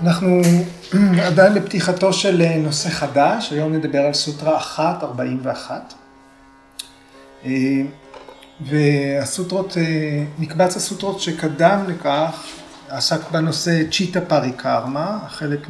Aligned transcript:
אנחנו 0.00 0.42
עדיין 1.28 1.54
בפתיחתו 1.54 2.12
של 2.12 2.42
אה, 2.42 2.58
נושא 2.58 2.88
חדש, 2.88 3.52
היום 3.52 3.72
נדבר 3.72 3.98
על 3.98 4.12
סוטרה 4.12 4.60
141. 4.78 5.94
אה, 7.44 7.50
והסוטרות, 8.60 9.76
אה, 9.76 10.24
מקבץ 10.38 10.76
הסוטרות 10.76 11.20
שקדם 11.20 11.84
לכך 11.88 12.46
עסק 12.88 13.30
בנושא 13.30 13.82
צ'יטה 13.90 14.20
פארי 14.20 14.52
קרמה, 14.52 15.18
חלק 15.28 15.66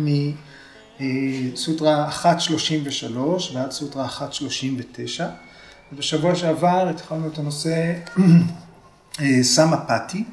מסוטרה 1.00 2.10
133 2.24 3.54
ועד 3.54 3.70
סוטרה 3.70 4.06
139. 4.20 5.28
ובשבוע 5.92 6.34
שעבר 6.34 6.88
התחלנו 6.88 7.28
את 7.28 7.38
הנושא 7.38 7.94
סמה 9.42 9.76
פאטי. 9.76 10.24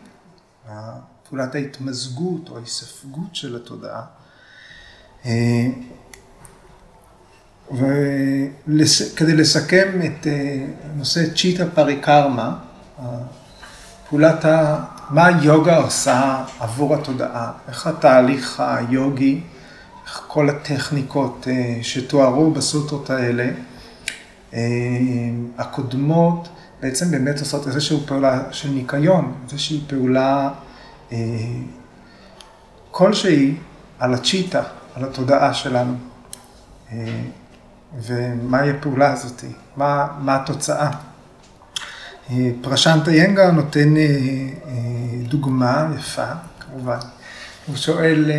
פעולת 1.33 1.55
ההתמזגות 1.55 2.49
או 2.49 2.57
ההיספגות 2.57 3.35
של 3.35 3.55
התודעה. 3.55 4.01
אה, 5.25 5.67
וכדי 7.71 9.33
לסכם 9.35 9.99
את 10.05 10.27
אה, 10.27 10.65
נושא 10.95 11.33
צ'יטה 11.35 11.65
פריקרמה, 11.73 12.55
פעולת 14.09 14.45
ה... 14.45 14.83
מה 15.09 15.25
היוגה 15.25 15.77
עושה 15.77 16.45
עבור 16.59 16.95
התודעה, 16.95 17.51
איך 17.67 17.87
התהליך 17.87 18.59
היוגי, 18.59 19.41
איך 20.05 20.23
כל 20.27 20.49
הטכניקות 20.49 21.47
אה, 21.47 21.79
שתוארו 21.81 22.51
בסוטרות 22.51 23.09
האלה, 23.09 23.49
הקודמות, 25.57 26.49
בעצם 26.81 27.11
באמת 27.11 27.39
עושות 27.39 27.67
איזושהי 27.67 27.97
פעולה 28.05 28.43
של 28.51 28.69
ניקיון, 28.69 29.33
איזושהי 29.43 29.81
פעולה 29.87 30.49
אה, 30.49 30.62
כלשהי 32.91 33.55
על 33.99 34.13
הצ'יטה, 34.13 34.63
על 34.95 35.03
התודעה 35.03 35.53
שלנו. 35.53 35.95
אה, 36.91 37.21
ומהי 38.01 38.69
הפעולה 38.69 39.11
הזאת, 39.11 39.43
מה, 39.77 40.07
מה 40.19 40.35
התוצאה. 40.35 40.91
אה, 42.29 42.49
פרשנטה 42.61 43.11
ינגה 43.11 43.51
נותן 43.51 43.93
דוגמה 45.27 45.87
יפה, 45.99 46.25
כמובן. 46.59 46.97
הוא 47.67 47.75
שואל 47.75 48.31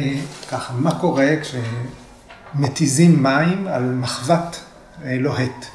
ככה, 0.51 0.73
מה 0.75 1.01
קורה 1.01 1.31
כשמתיזים 1.43 3.23
מים 3.23 3.69
על 3.69 3.83
מחבת 3.83 4.61
לוהט? 5.05 5.67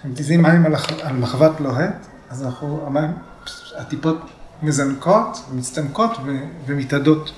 כשמתיזים 0.00 0.42
מים 0.42 0.66
על 1.02 1.16
מחבת 1.16 1.60
לוהט, 1.60 2.06
אז 2.30 2.44
אנחנו, 2.44 2.84
המים, 2.86 3.12
הטיפות 3.78 4.16
מזנקות, 4.62 5.44
מצטמקות 5.52 6.10
ומתאדות. 6.66 7.32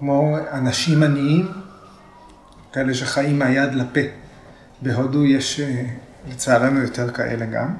וכמו 0.00 0.36
אנשים 0.52 1.02
עניים, 1.02 1.52
כאלה 2.72 2.94
שחיים 2.94 3.38
מהיד 3.38 3.74
לפה. 3.74 4.00
בהודו 4.82 5.24
יש 5.24 5.60
אה, 5.60 5.84
לצערנו 6.28 6.80
יותר 6.80 7.10
כאלה 7.10 7.46
גם, 7.46 7.74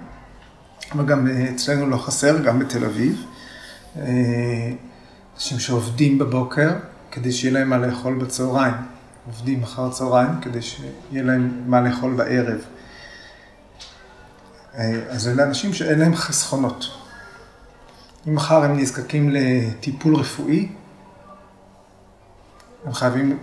אבל 0.93 1.07
גם 1.07 1.29
אה, 1.29 1.51
אצלנו 1.55 1.87
לא 1.87 1.97
חסר, 1.97 2.39
גם 2.39 2.59
בתל 2.59 2.85
אביב. 2.85 3.25
אה, 3.97 4.73
שעובדים 5.37 6.19
בבוקר 6.19 6.71
כדי 7.11 7.33
שיהיה 7.33 7.55
להם 7.55 7.69
מה 7.71 7.79
לאכול 7.79 8.15
בצהריים. 8.15 8.75
עובדים 9.27 9.63
אחר 9.63 9.91
צהריים 9.91 10.41
כדי 10.41 10.63
שיהיה 10.63 11.23
להם 11.23 11.63
מה 11.67 11.81
לאכול 11.81 12.15
בערב. 12.15 12.61
אה, 14.79 15.01
אז 15.09 15.29
אלה 15.29 15.43
אנשים 15.43 15.73
שאין 15.75 15.99
להם 15.99 16.15
חסכונות. 16.15 16.85
אם 18.29 18.35
מחר 18.35 18.65
הם 18.65 18.77
נזקקים 18.77 19.31
לטיפול 19.33 20.17
רפואי, 20.17 20.69
הם 22.85 22.93
חייבים 22.93 23.39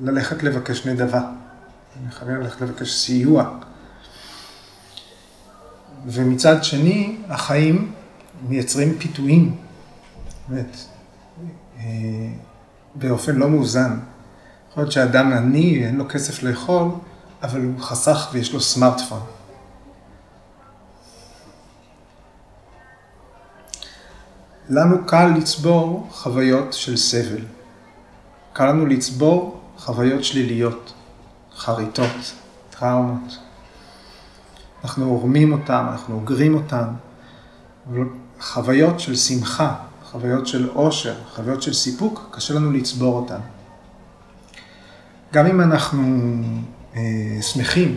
ללכת 0.00 0.42
לבקש 0.42 0.86
נדבה. 0.86 1.20
הם 1.20 2.10
חייבים 2.10 2.36
ללכת 2.36 2.60
לבקש 2.60 2.94
סיוע. 2.94 3.58
ומצד 6.06 6.64
שני, 6.64 7.16
החיים 7.28 7.92
מייצרים 8.48 8.98
פיתויים, 8.98 9.56
באמת, 10.48 10.76
אה, 11.78 11.84
באופן 12.94 13.36
לא 13.36 13.48
מאוזן. 13.48 13.98
יכול 14.70 14.82
להיות 14.82 14.92
שאדם 14.92 15.32
עני, 15.32 15.86
אין 15.86 15.96
לו 15.96 16.08
כסף 16.08 16.42
לאכול, 16.42 16.88
אבל 17.42 17.60
הוא 17.60 17.80
חסך 17.80 18.28
ויש 18.32 18.52
לו 18.52 18.60
סמארטפון. 18.60 19.20
לנו 24.68 25.06
קל 25.06 25.26
לצבור 25.26 26.08
חוויות 26.10 26.72
של 26.72 26.96
סבל. 26.96 27.44
קל 28.52 28.66
לנו 28.68 28.86
לצבור 28.86 29.60
חוויות 29.78 30.24
שליליות, 30.24 30.92
חריטות, 31.56 32.34
טראומות. 32.70 33.38
אנחנו 34.84 35.04
עורמים 35.04 35.52
אותן, 35.52 35.86
אנחנו 35.90 36.14
אוגרים 36.14 36.54
אותן. 36.54 36.84
חוויות 38.40 39.00
של 39.00 39.16
שמחה, 39.16 39.74
חוויות 40.04 40.46
של 40.46 40.68
עושר, 40.74 41.14
חוויות 41.34 41.62
של 41.62 41.72
סיפוק, 41.72 42.28
קשה 42.30 42.54
לנו 42.54 42.72
לצבור 42.72 43.16
אותן. 43.16 43.40
גם 45.32 45.46
אם 45.46 45.60
אנחנו 45.60 46.02
אה, 46.96 47.02
שמחים, 47.42 47.96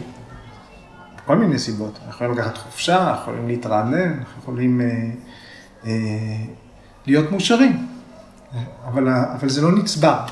כל 1.25 1.35
מיני 1.37 1.59
סיבות, 1.59 1.93
אנחנו 1.95 2.11
יכולים 2.11 2.33
לקחת 2.33 2.57
חופשה, 2.57 3.15
יכולים 3.21 3.47
להתרענן, 3.47 4.19
אנחנו 4.19 4.41
יכולים 4.41 4.81
אה, 4.81 4.87
להיות 7.05 7.31
מאושרים. 7.31 7.87
אבל, 8.87 9.09
אבל 9.09 9.49
זה 9.49 9.61
לא 9.61 9.71
נצבע. 9.71 10.25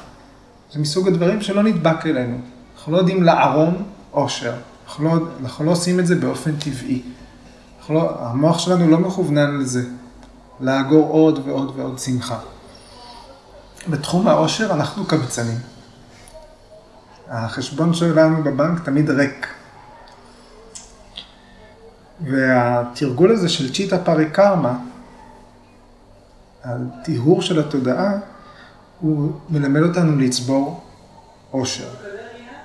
זה 0.73 0.79
מסוג 0.79 1.07
הדברים 1.07 1.41
שלא 1.41 1.63
נדבק 1.63 2.05
אלינו. 2.05 2.38
אנחנו 2.75 2.91
לא 2.91 2.97
יודעים 2.97 3.23
לערום 3.23 3.83
עושר. 4.11 4.53
אנחנו 4.88 5.05
לא, 5.05 5.27
אנחנו 5.41 5.66
לא 5.66 5.71
עושים 5.71 5.99
את 5.99 6.07
זה 6.07 6.16
באופן 6.16 6.55
טבעי. 6.55 7.01
לא, 7.89 8.16
המוח 8.19 8.59
שלנו 8.59 8.89
לא 8.89 8.99
מכוונן 8.99 9.57
לזה, 9.57 9.83
לאגור 10.59 11.09
עוד 11.09 11.47
ועוד 11.47 11.73
ועוד 11.75 11.99
שמחה. 11.99 12.39
בתחום 13.87 14.27
העושר 14.27 14.73
אנחנו 14.73 15.05
קבצנים. 15.05 15.57
החשבון 17.29 17.93
שלנו 17.93 18.43
בבנק 18.43 18.85
תמיד 18.85 19.09
ריק. 19.09 19.47
והתרגול 22.22 23.31
הזה 23.31 23.49
של 23.49 23.73
צ'יטה 23.73 23.97
פארי 23.97 24.29
קרמה, 24.29 24.77
הטיהור 26.65 27.41
של 27.41 27.59
התודעה, 27.59 28.11
הוא 28.99 29.31
מלמד 29.49 29.81
אותנו 29.81 30.19
לצבור 30.19 30.83
עושר. 31.51 31.89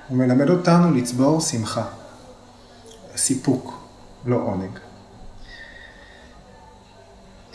הוא 0.07 0.17
מלמד 0.17 0.49
אותנו 0.49 0.93
לצבור 0.93 1.41
שמחה, 1.41 1.83
סיפוק, 3.15 3.83
לא 4.25 4.35
עונג. 4.35 4.69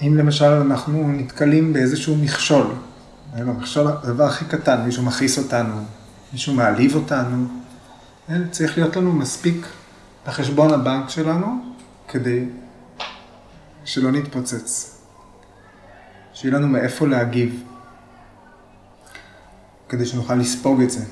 אם 0.02 0.16
למשל 0.16 0.44
אנחנו 0.44 1.12
נתקלים 1.12 1.72
באיזשהו 1.72 2.16
מכשול, 2.16 2.66
מכשול, 3.36 3.86
הדבר 3.86 4.24
הכי 4.24 4.44
קטן, 4.44 4.84
מישהו 4.84 5.02
מכעיס 5.02 5.38
אותנו, 5.38 5.74
מישהו 6.32 6.54
מעליב 6.54 6.94
אותנו, 6.94 7.46
צריך 8.50 8.78
להיות 8.78 8.96
לנו 8.96 9.12
מספיק 9.12 9.66
בחשבון 10.26 10.72
הבנק 10.72 11.08
שלנו 11.08 11.46
כדי 12.08 12.44
שלא 13.84 14.10
נתפוצץ. 14.10 14.95
שיהיה 16.36 16.54
לנו 16.54 16.68
מאיפה 16.68 17.06
להגיב, 17.06 17.64
כדי 19.88 20.06
שנוכל 20.06 20.34
לספוג 20.34 20.80
את 20.80 20.90
זה. 20.90 21.04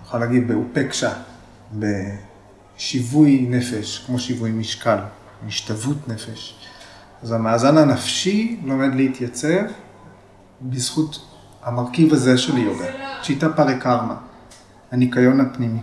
נוכל 0.00 0.18
להגיב 0.18 0.52
באופקשה, 0.52 1.12
בשיווי 1.72 3.46
נפש, 3.50 4.04
כמו 4.06 4.18
שיווי 4.18 4.50
משקל, 4.50 4.98
השתוות 5.46 6.08
נפש. 6.08 6.66
אז 7.22 7.32
המאזן 7.32 7.78
הנפשי 7.78 8.60
לומד 8.64 8.94
להתייצב 8.94 9.64
בזכות 10.62 11.26
המרכיב 11.62 12.12
הזה 12.12 12.38
של 12.38 12.58
יוגה, 12.58 12.86
צ'יטה 13.22 13.52
פריקרמה, 13.52 14.16
הניקיון 14.92 15.40
הפנימי. 15.40 15.80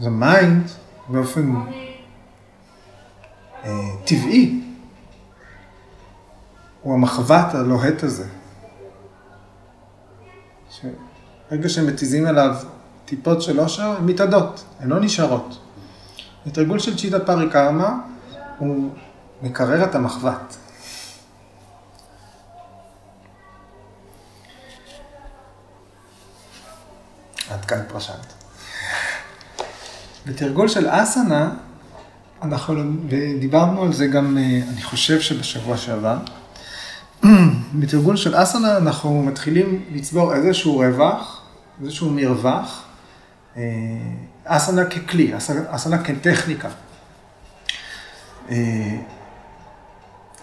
אז 0.00 0.06
ה 0.06 0.19
mind 0.19 0.70
באופן 1.08 1.54
אה, 3.64 3.70
טבעי 4.04 4.63
הוא 6.84 6.94
המחבת 6.94 7.54
הלוהט 7.54 8.02
הזה. 8.02 8.26
ברגע 11.50 11.68
שהם 11.68 11.86
מתיזים 11.86 12.26
עליו 12.26 12.56
טיפות 13.04 13.42
של 13.42 13.60
אושר, 13.60 13.96
הן 13.98 14.06
מתאדות, 14.06 14.64
הן 14.80 14.88
לא 14.88 15.00
נשארות. 15.00 15.58
התרגול 16.46 16.78
של 16.78 16.96
चित्त 16.96 17.20
परिकर्म 17.20 18.00
הוא 18.58 18.90
מקרר 19.42 19.84
את 19.84 19.94
המחבת. 19.94 20.56
עד 27.50 27.64
כאן 27.64 27.80
פרשנט. 27.88 28.32
בתרגול 30.26 30.68
של 30.68 30.86
אסנה, 30.90 31.50
אנחנו, 32.42 32.82
ודיברנו 33.08 33.82
על 33.82 33.92
זה 33.92 34.06
גם, 34.06 34.38
אה, 34.38 34.60
אני 34.72 34.82
חושב 34.82 35.20
שבשבוע 35.20 35.76
שעבר, 35.76 36.16
בתרגול 37.80 38.16
של 38.16 38.42
אסנה 38.42 38.76
אנחנו 38.76 39.22
מתחילים 39.22 39.84
לצבור 39.92 40.34
איזשהו 40.34 40.78
רווח, 40.78 41.42
איזשהו 41.80 42.10
מרווח, 42.10 42.84
אה, 43.56 43.62
אסנה 44.44 44.84
ככלי, 44.84 45.32
אסנה 45.68 46.02
כטכניקה. 46.04 46.68
אה, 48.50 48.96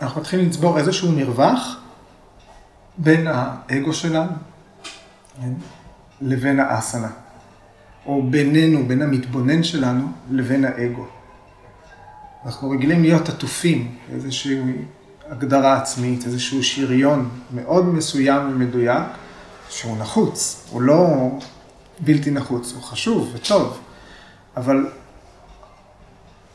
אנחנו 0.02 0.22
מתחילים 0.22 0.46
לצבור 0.48 0.78
איזשהו 0.78 1.12
מרווח 1.12 1.80
בין 2.98 3.28
האגו 3.28 3.94
שלנו 3.94 4.32
כן, 5.42 5.54
לבין 6.22 6.60
האסנה, 6.60 7.10
או 8.06 8.24
בינינו, 8.24 8.88
בין 8.88 9.02
המתבונן 9.02 9.64
שלנו 9.64 10.08
לבין 10.32 10.66
האגו. 10.66 11.06
אנחנו 12.46 12.70
רגילים 12.70 13.02
להיות 13.02 13.30
עטופים, 13.30 13.96
איזושהי 14.14 14.62
הגדרה 15.32 15.78
עצמית, 15.78 16.26
איזשהו 16.26 16.64
שריון 16.64 17.30
מאוד 17.54 17.86
מסוים 17.86 18.50
ומדויק, 18.52 19.04
שהוא 19.70 19.98
נחוץ, 19.98 20.66
הוא 20.70 20.82
לא 20.82 21.30
בלתי 22.00 22.32
נחוץ, 22.32 22.74
הוא 22.74 22.84
חשוב 22.84 23.32
וטוב, 23.34 23.80
אבל 24.58 24.88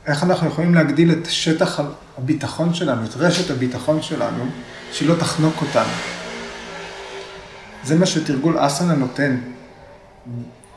איך 0.06 0.22
אנחנו 0.22 0.48
יכולים 0.48 0.74
להגדיל 0.74 1.12
את 1.12 1.26
שטח 1.26 1.80
הביטחון 2.18 2.74
שלנו, 2.74 3.04
את 3.04 3.16
רשת 3.16 3.50
הביטחון 3.50 4.02
שלנו, 4.02 4.44
שהיא 4.92 5.08
לא 5.08 5.14
תחנוק 5.14 5.54
אותנו. 5.62 5.92
זה 7.84 7.98
מה 7.98 8.06
שתרגול 8.06 8.66
אסנה 8.66 8.94
נותן, 8.94 9.36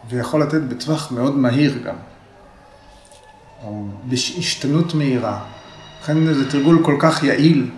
ויכול 0.10 0.42
לתת 0.42 0.62
בטווח 0.62 1.12
מאוד 1.12 1.38
מהיר 1.38 1.78
גם, 1.86 1.96
או 3.64 3.86
בהשתנות 4.04 4.94
מהירה. 4.94 5.44
לכן 6.02 6.34
זה 6.34 6.52
תרגול 6.52 6.84
כל 6.84 6.96
כך 7.00 7.24
יעיל 7.24 7.70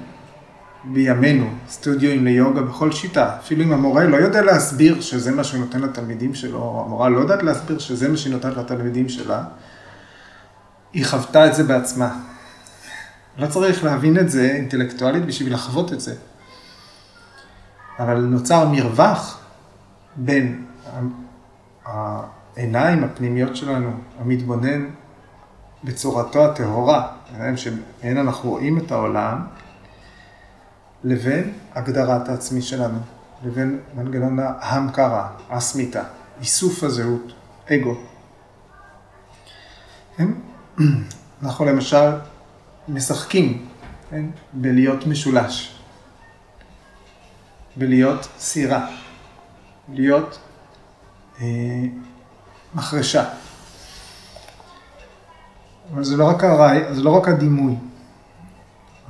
בימינו, 0.83 1.49
סטודיו 1.69 2.21
ליוגה 2.23 2.61
בכל 2.61 2.91
שיטה. 2.91 3.35
אפילו 3.39 3.63
אם 3.63 3.73
המורה 3.73 4.03
לא 4.03 4.17
יודע 4.17 4.41
להסביר 4.41 5.01
שזה 5.01 5.31
מה 5.31 5.43
שהוא 5.43 5.59
נותן 5.59 5.81
לתלמידים 5.81 6.35
שלו, 6.35 6.83
המורה 6.85 7.09
לא 7.09 7.19
יודעת 7.19 7.43
להסביר 7.43 7.79
שזה 7.79 8.09
מה 8.09 8.17
שהיא 8.17 8.33
נותנת 8.33 8.57
לתלמידים 8.57 9.09
שלה, 9.09 9.43
היא 10.93 11.05
חוותה 11.05 11.47
את 11.47 11.55
זה 11.55 11.63
בעצמה. 11.63 12.19
לא 13.37 13.47
צריך 13.47 13.83
להבין 13.83 14.19
את 14.19 14.29
זה 14.29 14.41
אינטלקטואלית 14.41 15.25
בשביל 15.25 15.53
לחוות 15.53 15.93
את 15.93 16.01
זה. 16.01 16.15
אבל 17.99 18.21
נוצר 18.21 18.67
מרווח 18.67 19.39
בין 20.15 20.65
העיניים 21.85 23.03
הפנימיות 23.03 23.55
שלנו, 23.55 23.91
המתבונן 24.19 24.85
בצורתו 25.83 26.45
הטהורה, 26.45 27.07
שמהן 27.55 28.17
אנחנו 28.17 28.49
רואים 28.49 28.77
את 28.77 28.91
העולם, 28.91 29.41
לבין 31.03 31.53
הגדרת 31.73 32.29
העצמי 32.29 32.61
שלנו, 32.61 32.99
לבין 33.45 33.79
מנגנון 33.95 34.39
ההמקרה, 34.39 35.29
הסמיתה, 35.49 36.03
איסוף 36.39 36.83
הזהות, 36.83 37.33
אגו. 37.71 37.95
כן? 40.17 40.27
אנחנו 41.43 41.65
למשל 41.65 42.09
משחקים 42.87 43.67
כן? 44.11 44.25
בלהיות 44.53 45.07
משולש, 45.07 45.79
בלהיות 47.75 48.27
סירה, 48.39 48.87
להיות 49.89 50.39
אה, 51.41 51.45
מחרשה. 52.75 53.29
אבל 55.93 56.03
זה 56.03 56.17
לא 56.17 56.29
רק 56.29 56.43
הרעי, 56.43 56.93
זה 56.93 57.03
לא 57.03 57.17
רק 57.17 57.27
הדימוי. 57.27 57.75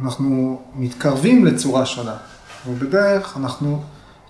אנחנו 0.02 0.62
מתקרבים 0.76 1.46
לצורה 1.46 1.86
שונה, 1.86 2.18
ובדרך 2.68 3.38
אנחנו 3.38 3.82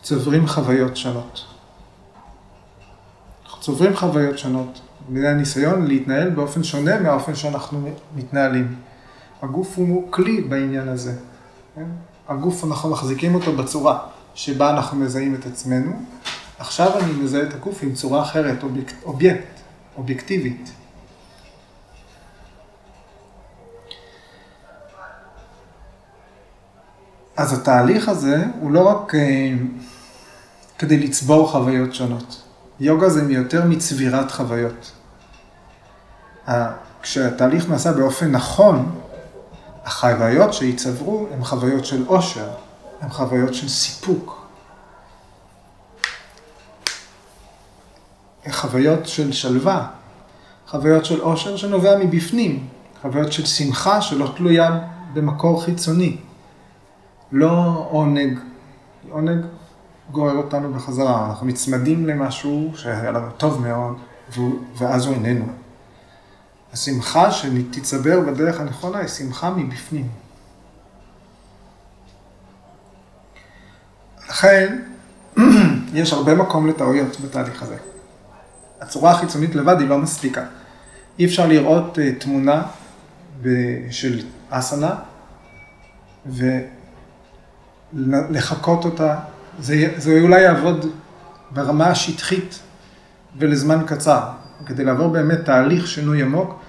צוברים 0.01 0.47
חוויות 0.47 0.97
שונות. 0.97 1.45
אנחנו 3.45 3.61
צוברים 3.61 3.95
חוויות 3.95 4.39
שונות, 4.39 4.81
בגלל 5.09 5.25
הניסיון 5.25 5.87
להתנהל 5.87 6.29
באופן 6.29 6.63
שונה 6.63 6.99
מהאופן 6.99 7.35
שאנחנו 7.35 7.89
מתנהלים. 8.15 8.75
הגוף 9.41 9.77
הוא 9.77 10.11
כלי 10.11 10.41
בעניין 10.41 10.87
הזה. 10.87 11.13
כן? 11.75 11.85
הגוף, 12.27 12.63
אנחנו 12.65 12.89
מחזיקים 12.89 13.35
אותו 13.35 13.51
בצורה 13.51 13.99
שבה 14.35 14.69
אנחנו 14.69 14.97
מזהים 14.97 15.35
את 15.35 15.45
עצמנו. 15.45 15.91
עכשיו 16.59 16.99
אני 16.99 17.11
מזהה 17.11 17.43
את 17.43 17.53
הגוף 17.53 17.83
עם 17.83 17.93
צורה 17.93 18.21
אחרת, 18.21 18.63
אובייקט 19.05 19.45
אובייקטיבית. 19.97 20.71
אז 27.41 27.53
התהליך 27.53 28.09
הזה 28.09 28.43
הוא 28.59 28.71
לא 28.71 28.87
רק 28.87 29.15
אה, 29.15 29.53
כדי 30.77 30.97
לצבור 30.97 31.51
חוויות 31.51 31.95
שונות. 31.95 32.41
יוגה 32.79 33.09
זה 33.09 33.33
יותר 33.33 33.65
מצבירת 33.65 34.31
חוויות. 34.31 34.91
כשהתהליך 37.01 37.69
נעשה 37.69 37.91
באופן 37.91 38.31
נכון, 38.31 38.95
החוויות 39.85 40.53
שיצברו 40.53 41.27
הן 41.33 41.43
חוויות 41.43 41.85
של 41.85 42.03
עושר, 42.07 42.49
הן 43.01 43.09
חוויות 43.09 43.53
של 43.53 43.69
סיפוק. 43.69 44.47
חוויות 48.51 49.07
של 49.07 49.31
שלווה, 49.31 49.87
חוויות 50.67 51.05
של 51.05 51.19
עושר 51.21 51.57
שנובע 51.57 51.97
מבפנים, 51.97 52.67
חוויות 53.01 53.33
של 53.33 53.45
שמחה 53.45 54.01
שלא 54.01 54.33
תלויה 54.37 54.79
במקור 55.13 55.63
חיצוני. 55.63 56.17
לא 57.31 57.87
עונג, 57.89 58.39
עונג 59.09 59.45
גורר 60.11 60.37
אותנו 60.37 60.73
בחזרה, 60.73 61.25
אנחנו 61.29 61.47
נצמדים 61.47 62.07
למשהו 62.07 62.71
שהיה 62.75 63.11
לנו 63.11 63.31
טוב 63.37 63.67
מאוד, 63.67 63.97
ואז 64.77 65.05
הוא 65.05 65.15
איננו. 65.15 65.45
השמחה 66.73 67.31
שתצבר 67.31 68.19
בדרך 68.19 68.59
הנכונה 68.59 68.97
היא 68.97 69.07
שמחה 69.07 69.49
מבפנים. 69.49 70.07
לכן, 74.29 74.79
יש 75.93 76.13
הרבה 76.13 76.35
מקום 76.35 76.67
לטעויות 76.67 77.19
בתהליך 77.19 77.63
הזה. 77.63 77.77
הצורה 78.81 79.11
החיצונית 79.11 79.55
לבד 79.55 79.79
היא 79.79 79.87
לא 79.87 79.97
מספיקה. 79.97 80.45
אי 81.19 81.25
אפשר 81.25 81.47
לראות 81.47 81.97
uh, 81.97 82.01
תמונה 82.19 82.63
של 83.89 84.21
אסנה, 84.49 84.95
ולחקות 87.93 88.85
אותה. 88.85 89.15
זה, 89.59 89.93
זה 89.97 90.19
אולי 90.21 90.41
יעבוד 90.41 90.85
ברמה 91.51 91.87
השטחית 91.87 92.59
ולזמן 93.37 93.83
קצר. 93.85 94.21
כדי 94.65 94.83
לעבור 94.83 95.07
באמת 95.07 95.45
תהליך 95.45 95.87
שינוי 95.87 96.21
עמוק, 96.21 96.59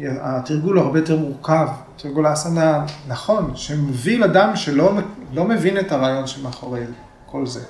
התרגול 0.00 0.78
הרבה 0.78 0.98
יותר 0.98 1.16
מורכב. 1.18 1.68
תרגול 1.96 2.26
האסנה, 2.26 2.86
נכון, 3.08 3.52
שמוביל 3.54 4.24
אדם 4.24 4.56
שלא 4.56 4.92
לא 5.32 5.44
מבין 5.44 5.78
את 5.78 5.92
הרעיון 5.92 6.26
שמאחורי 6.26 6.84
כל 7.26 7.46
זה. 7.46 7.60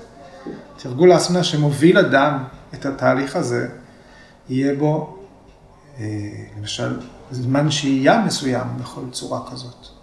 תרגול 0.77 1.11
האסנה 1.11 1.43
שמוביל 1.43 1.97
אדם 1.97 2.43
את 2.73 2.85
התהליך 2.85 3.35
הזה, 3.35 3.69
יהיה 4.49 4.75
בו, 4.75 5.17
אה, 5.99 6.05
למשל, 6.57 6.99
זמן 7.31 7.71
שהייה 7.71 8.21
מסוים 8.25 8.67
בכל 8.79 9.01
צורה 9.11 9.39
כזאת. 9.51 9.94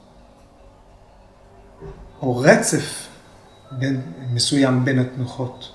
או 2.23 2.37
רצף 2.37 3.09
בין, 3.71 4.00
מסוים 4.33 4.85
בין 4.85 4.99
התנוחות. 4.99 5.73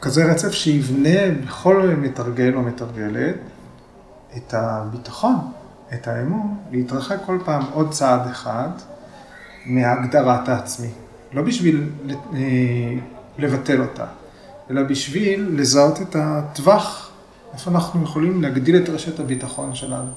כזה 0.00 0.24
רצף 0.24 0.52
שיבנה 0.52 1.34
בכל 1.44 1.94
מתרגל 1.98 2.54
או 2.54 2.62
מתרגלת 2.62 3.36
את 4.36 4.54
הביטחון, 4.54 5.36
את 5.94 6.08
האמון, 6.08 6.56
להתרחק 6.70 7.16
כל 7.26 7.38
פעם 7.44 7.62
עוד 7.72 7.90
צעד 7.90 8.26
אחד 8.30 8.68
מהגדרת 9.66 10.48
העצמי. 10.48 10.90
לא 11.32 11.42
בשביל 11.42 11.90
אה, 12.34 12.38
לבטל 13.38 13.80
אותה, 13.80 14.06
אלא 14.70 14.82
בשביל 14.82 15.50
לזהות 15.52 16.02
את 16.02 16.16
הטווח, 16.18 17.10
איפה 17.54 17.70
אנחנו 17.70 18.02
יכולים 18.02 18.42
להגדיל 18.42 18.76
את 18.76 18.88
רשת 18.88 19.20
הביטחון 19.20 19.74
שלנו. 19.74 20.10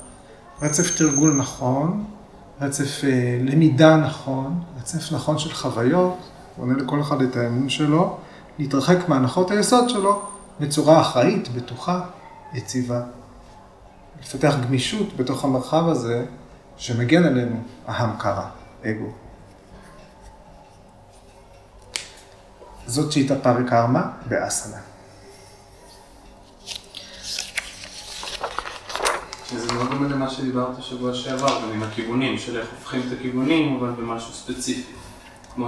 רצף 0.62 0.98
תרגול 0.98 1.36
נכון, 1.38 2.06
רצף 2.62 3.04
אה, 3.04 3.40
למידה 3.42 3.98
נכון, 3.98 4.64
רצף 4.80 5.12
נכון 5.12 5.40
של 5.40 5.54
חוויות, 5.54 6.18
עונה 6.58 6.74
לכל 6.74 7.02
אחד 7.02 7.22
את 7.22 7.36
האמון 7.36 7.70
שלו, 7.70 8.18
להתרחק 8.60 9.10
מהנחות 9.10 9.52
היסוד 9.52 9.90
שלו 9.90 10.22
בצורה 10.60 11.02
אחראית, 11.02 11.48
בטוחה, 11.50 12.02
יציבה. 12.54 13.02
לפתח 14.22 14.56
גמישות 14.68 15.18
בתוך 15.18 15.44
המרחב 15.44 15.88
הזה 15.88 16.26
שמגן 16.78 17.24
עלינו, 17.24 17.56
אהם 17.90 18.10
קרא, 18.18 18.46
אגו. 18.86 19.12
זאת 22.88 23.12
שיטה 23.12 23.36
פארי 23.36 23.64
קרמה 23.68 24.12
באסנה. 24.28 24.78
שזה 29.50 29.74
מאוד 29.74 29.90
דומה 29.92 30.08
למה 30.08 30.30
שדיברת 30.30 30.84
שבוע 30.84 31.14
שעבר, 31.14 31.62
גם 31.64 31.72
עם 31.74 31.84
הכיוונים, 31.84 32.38
של 32.38 32.58
איך 32.60 32.68
הופכים 32.80 33.02
את 33.08 33.14
הכיוונים, 33.20 33.78
אבל 33.80 33.90
במשהו 33.90 34.34
ספציפי. 34.34 34.92
כמו 35.56 35.68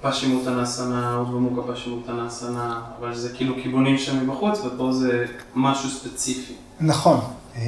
שפשימוטנסנה, 0.00 1.16
אודבמוקה 1.16 1.72
פשימוטנסנה, 1.72 2.80
אבל 3.00 3.14
זה 3.14 3.32
כאילו 3.34 3.54
כיוונים 3.62 3.98
שם 3.98 4.28
מבחוץ, 4.28 4.60
ופה 4.60 4.92
זה 4.92 5.26
משהו 5.54 5.90
ספציפי. 5.90 6.54
נכון. 6.80 7.20
אה, 7.56 7.60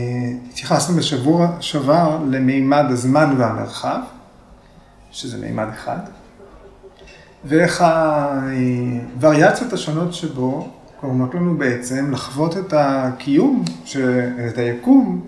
התייחסנו 0.50 0.96
בשבוע 0.96 1.48
שעבר 1.60 2.18
למימד 2.30 2.84
הזמן 2.88 3.34
והמרחב, 3.38 4.00
שזה 5.10 5.36
מימד 5.38 5.66
אחד, 5.74 5.98
ואיך 7.44 7.84
הווריאציות 9.14 9.72
השונות 9.72 10.14
שבו 10.14 10.68
גורמות 11.04 11.34
לנו 11.34 11.58
בעצם 11.58 12.10
לחוות 12.10 12.56
את 12.56 12.74
הקיום, 12.76 13.64
את 14.48 14.58
היקום, 14.58 15.26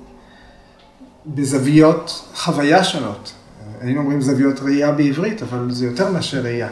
בזוויות 1.26 2.30
חוויה 2.34 2.84
שונות. 2.84 3.32
היינו 3.80 4.00
אומרים 4.00 4.20
זוויות 4.20 4.60
ראייה 4.60 4.92
בעברית, 4.92 5.42
אבל 5.42 5.70
זה 5.70 5.86
יותר 5.86 6.12
מאשר 6.12 6.42
ראייה. 6.42 6.68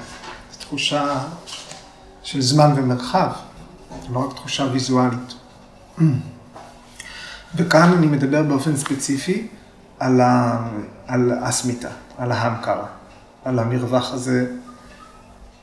זו 0.52 0.60
תחושה 0.60 1.18
של 2.22 2.40
זמן 2.40 2.72
ומרחב, 2.76 3.28
לא 4.12 4.18
רק 4.18 4.34
תחושה 4.34 4.66
ויזואלית. 4.72 5.34
וכאן 7.56 7.92
אני 7.98 8.06
מדבר 8.06 8.42
באופן 8.42 8.76
ספציפי 8.76 9.46
על, 9.98 10.20
ה... 10.20 10.66
על 11.06 11.32
אסמיתה, 11.42 11.90
על 12.18 12.32
ההמקרה, 12.32 12.86
על 13.44 13.58
המרווח 13.58 14.14
הזה 14.14 14.46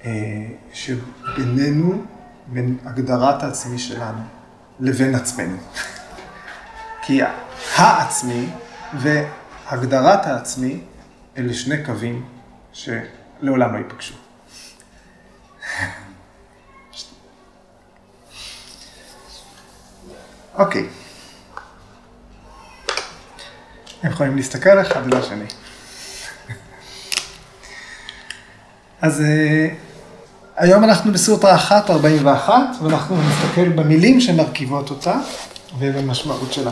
אה, 0.05 0.11
שבינינו, 0.73 2.01
בין 2.47 2.77
הגדרת 2.85 3.43
העצמי 3.43 3.79
שלנו 3.79 4.21
לבין 4.79 5.15
עצמנו. 5.15 5.57
כי 7.03 7.21
העצמי 7.75 8.49
והגדרת 8.93 10.25
העצמי 10.25 10.81
אלה 11.37 11.53
שני 11.53 11.85
קווים 11.85 12.25
שלעולם 12.73 13.73
לא 13.73 13.77
ייפגשו. 13.77 14.15
אוקיי. 20.55 20.87
הם 24.03 24.11
יכולים 24.11 24.35
להסתכל 24.35 24.81
אחד 24.81 25.13
על 25.13 25.19
השני. 25.19 25.45
אז 29.01 29.21
אה, 29.21 29.67
היום 30.57 30.83
אנחנו 30.83 31.11
בסוטרה 31.11 31.57
1.41, 31.57 32.49
ואנחנו 32.83 33.17
נסתכל 33.21 33.69
במילים 33.69 34.21
שמרכיבות 34.21 34.89
אותה 34.89 35.15
ובמשמעות 35.79 36.53
שלה. 36.53 36.71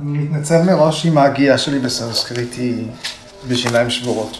אני 0.00 0.18
מתנצל 0.18 0.62
מראש 0.62 1.06
אם 1.06 1.18
ההגייה 1.18 1.58
שלי 1.58 1.78
בסנסקריט 1.78 2.54
היא 2.56 2.86
בשיניים 3.48 3.90
שבורות. 3.90 4.38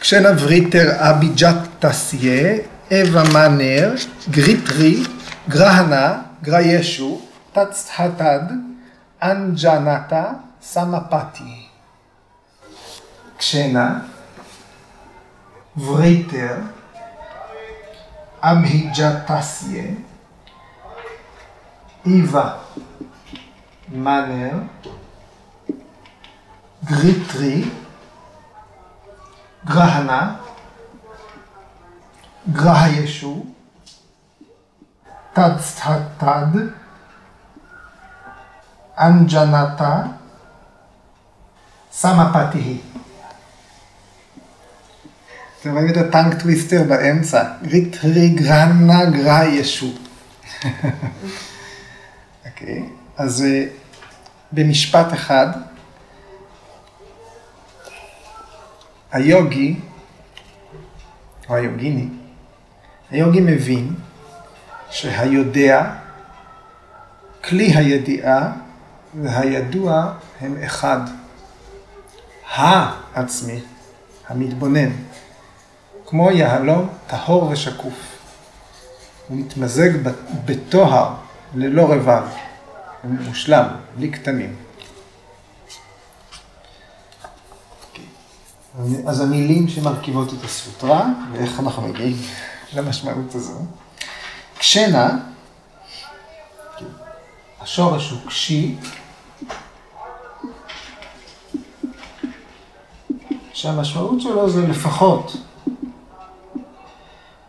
क्षीणवृत्तेर् 0.00 0.92
अभिजातस्य, 0.96 2.56
इव 2.92 3.22
मणेर्, 3.32 3.94
ग्रहीतृ, 4.30 5.02
ग्रहण, 5.48 6.14
ग्राह्येषु, 6.42 7.20
तत्स्थतद्, 7.52 8.40
अञ्जनता, 9.22 10.24
समापत्तिः. 10.62 11.64
क्षीण, 13.38 13.98
वृत्तेर्, 15.76 16.56
अभिजातस्य, 18.40 19.84
इव, 22.06 22.56
मणेर्, 23.88 24.58
ग्रहीतृ, 26.84 27.64
ग्रहण, 29.64 30.36
ग्राह्येषु, 32.52 33.44
तत्स्थतद्, 35.32 36.46
अञ्जनता, 38.98 40.02
समापत्तिः. 41.92 42.93
אתם 45.64 45.72
רואים 45.72 45.88
את 45.88 45.96
ה 45.96 46.02
tongue 46.02 46.40
twister 46.40 46.82
באמצע, 46.88 47.44
ग्रहीतृ 47.62 48.28
ग्रहण 48.28 49.04
ग्राह्येषु. 49.04 49.92
אוקיי, 52.46 52.88
אז 53.16 53.42
אה, 53.42 53.64
במשפט 54.52 55.12
אחד, 55.12 55.46
היוגי, 59.12 59.76
או 61.48 61.54
היוגיני, 61.54 62.08
היוגי 63.10 63.40
מבין 63.40 63.94
שהיודע, 64.90 65.92
כלי 67.44 67.76
הידיעה 67.76 68.52
והידוע 69.22 70.12
הם 70.40 70.62
אחד. 70.64 71.00
העצמי, 72.54 73.60
המתבונן, 74.28 74.90
כמו 76.14 76.30
יהלום 76.30 76.88
טהור 77.06 77.48
ושקוף. 77.50 77.94
הוא 79.28 79.38
מתמזג 79.38 79.90
בטוהר 80.44 81.14
ללא 81.54 81.92
רבב, 81.92 82.22
הוא 83.02 83.10
מושלם, 83.10 83.64
בלי 83.96 84.12
כתמים. 84.12 84.56
אז 89.06 89.20
המילים 89.20 89.68
שמרכיבות 89.68 90.34
את 90.34 90.44
הסוטרה, 90.44 91.06
ואיך 91.32 91.60
אנחנו 91.60 91.82
מגיעים 91.82 92.16
למשמעות 92.74 93.34
הזו. 93.34 93.58
קשנה, 94.58 95.18
השורש 97.60 98.10
הוא 98.10 98.20
קשי, 98.26 98.76
שהמשמעות 103.52 104.20
שלו 104.20 104.50
זה 104.50 104.66
לפחות. 104.66 105.36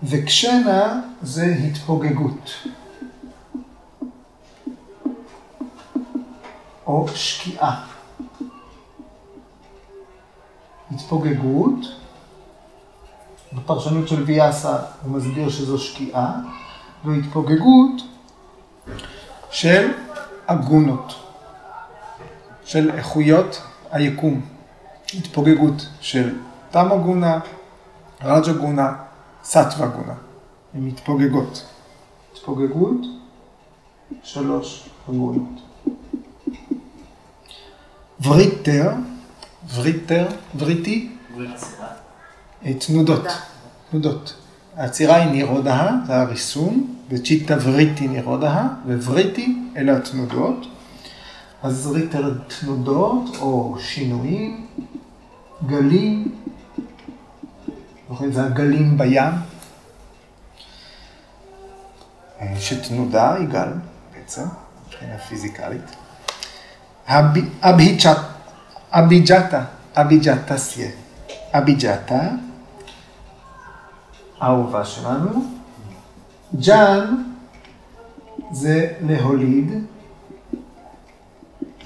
וקשנה 0.04 1.02
זה 1.22 1.46
התפוגגות. 1.46 2.52
או 6.88 7.08
שקיעה. 7.16 7.86
התפוגגות, 10.92 11.80
בפרשנות 13.54 14.08
של 14.08 14.24
ויאסה 14.24 14.78
הוא 15.04 15.12
מסביר 15.12 15.50
שזו 15.50 15.78
שקיעה, 15.78 16.40
והתפוגגות 17.06 18.02
של 19.52 19.92
אגונות, 20.46 21.16
של 22.66 22.92
איכויות 22.92 23.62
היקום. 23.92 24.42
התפוגגות 25.14 25.88
של 26.02 26.36
תמה 26.72 26.96
גונה, 26.98 27.40
רג'ה 28.22 28.54
גונה, 28.54 28.94
סטווה 29.46 29.88
גונה. 29.88 30.14
הן 30.74 30.88
מתפוגגות. 30.88 31.66
התפוגגות, 32.34 33.02
שלוש 34.24 34.90
הגונות. 35.10 35.62
וריטר, 38.24 38.92
וריטר, 39.76 40.28
וריטי, 40.58 41.12
תנודות, 42.80 43.24
תנודות. 43.92 44.34
העצירה 44.76 45.16
היא 45.16 45.32
נירודה, 45.32 45.92
זה 46.08 46.16
הריסון, 46.16 46.96
וצ'יטה 47.10 47.56
וריטי 47.64 48.08
נירודה, 48.08 48.68
ווריטי 48.86 49.58
אלה 49.78 49.98
התנודות. 49.98 50.66
אז 51.64 51.88
ריטר 51.88 52.34
תנודות 52.60 53.38
או 53.40 53.76
שינויים, 53.80 54.68
גלים, 55.66 56.36
זוכרים, 58.10 58.32
זה 58.32 58.46
הגלים 58.46 58.98
בים, 58.98 59.34
אה, 62.42 62.54
שתנודה 62.60 63.34
היא 63.34 63.48
גל 63.48 63.70
בעצם, 64.14 64.46
מבחינה 64.88 65.18
פיזיקלית. 65.18 65.96
אביג'תה, 68.92 69.64
אביג'תסיה, 69.96 70.90
אביג'תה, 71.54 72.20
האהובה 74.40 74.86
שלנו. 74.86 75.46
ג'אן 76.66 77.24
זה 78.52 78.94
להוליד, 79.02 79.74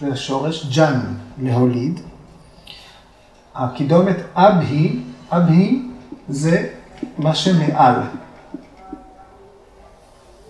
זה 0.01 0.07
השורש, 0.13 0.65
ג'אן, 0.75 0.99
להוליד. 1.41 1.99
הקידומת 3.55 4.17
אבהי, 4.35 4.99
אבהי 5.31 5.88
זה 6.29 6.69
מה 7.17 7.35
שמעל. 7.35 7.95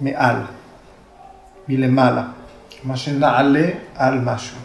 מעל, 0.02 0.36
מלמעלה. 1.68 2.28
מה 2.84 2.98
שנעלה 2.98 3.70
על 3.96 4.20
משהו. 4.22 4.58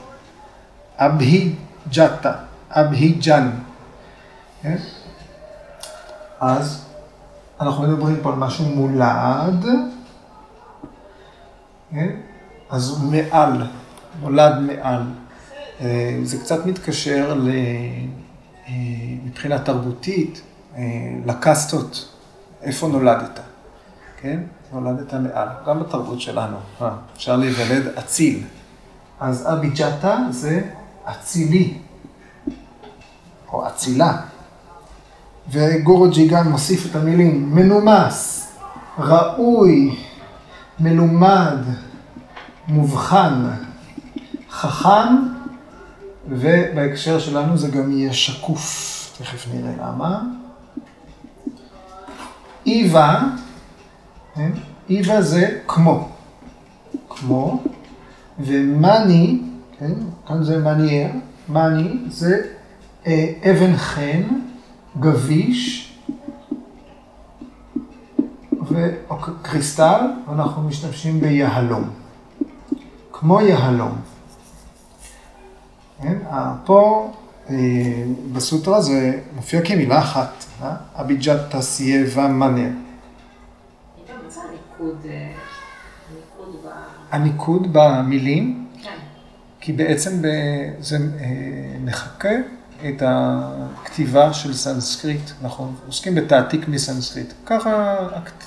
אבהיג'תה, 0.96 2.32
אבהיג'ן. 2.70 3.50
כן? 4.62 4.76
אז 6.40 6.84
אנחנו 7.60 7.82
מדברים 7.82 8.16
פה 8.22 8.32
על 8.32 8.38
משהו 8.38 8.64
מולד, 8.64 9.64
כן? 11.90 12.10
אז 12.70 13.02
מעל, 13.02 13.66
נולד 14.20 14.58
מעל. 14.60 15.02
אה, 15.80 16.18
זה 16.22 16.38
קצת 16.38 16.66
מתקשר. 16.66 17.34
אה, 17.48 18.74
מבחינה 19.24 19.58
תרבותית, 19.58 20.42
לקסטות, 21.26 22.08
איפה 22.62 22.88
נולדת, 22.88 23.40
כן? 24.20 24.40
נולדת 24.72 25.14
מעל, 25.14 25.48
גם 25.66 25.80
בתרבות 25.80 26.20
שלנו, 26.20 26.56
אפשר 27.16 27.36
להיוולד 27.36 27.86
אציל. 27.98 28.42
אז 29.20 29.52
אביג'תה 29.52 30.18
זה 30.30 30.62
אצילי, 31.10 31.78
או 33.52 33.68
אצילה. 33.68 34.16
וגורוג'י 35.50 36.28
גם 36.28 36.50
מוסיף 36.50 36.90
את 36.90 36.96
המילים 36.96 37.54
מנומס, 37.54 38.48
ראוי, 38.98 39.96
מלומד, 40.80 41.58
מובחן, 42.68 43.50
חכם, 44.50 45.16
ובהקשר 46.28 47.18
שלנו 47.18 47.56
זה 47.56 47.68
גם 47.68 47.92
יהיה 47.92 48.12
שקוף, 48.12 49.14
תכף 49.18 49.46
נראה 49.54 49.72
למה. 49.80 50.22
איווה, 52.66 53.24
כן? 54.34 54.50
איווה 54.90 55.22
זה 55.22 55.60
כמו, 55.66 56.08
כמו, 57.08 57.62
ומאני, 58.38 59.40
כן? 59.78 59.92
כאן 60.28 60.44
זה 60.44 60.58
מניאר, 60.58 61.10
מאני 61.48 61.98
זה 62.08 62.42
אה, 63.06 63.32
אבן 63.50 63.76
חן, 63.76 64.22
גביש, 65.00 65.94
וקריסטל, 68.62 70.00
ואנחנו 70.28 70.62
משתמשים 70.62 71.20
ביהלום. 71.20 71.90
כמו 73.12 73.40
יהלום. 73.40 73.96
כן? 76.02 76.18
פה 76.64 77.10
אה, 77.10 77.23
בסוטרה 78.32 78.80
זה 78.80 79.20
מופיע 79.36 79.60
כמילה 79.62 79.98
אחת, 79.98 80.44
אה? 80.62 80.76
אביג'ת 81.00 81.40
תעשייה 81.50 82.06
ומאנר. 82.14 82.70
הניקוד 87.10 87.66
במילים, 87.72 88.66
כן. 88.82 88.90
כי 89.60 89.72
בעצם 89.72 90.22
זה 90.80 90.96
אה, 90.96 91.24
מחקה 91.84 92.34
את 92.88 93.02
הכתיבה 93.06 94.32
של 94.32 94.54
סנסקריט, 94.54 95.30
אנחנו 95.42 95.72
עוסקים 95.86 96.14
בתעתיק 96.14 96.68
מסנסקריט. 96.68 97.32
ככה 97.46 97.96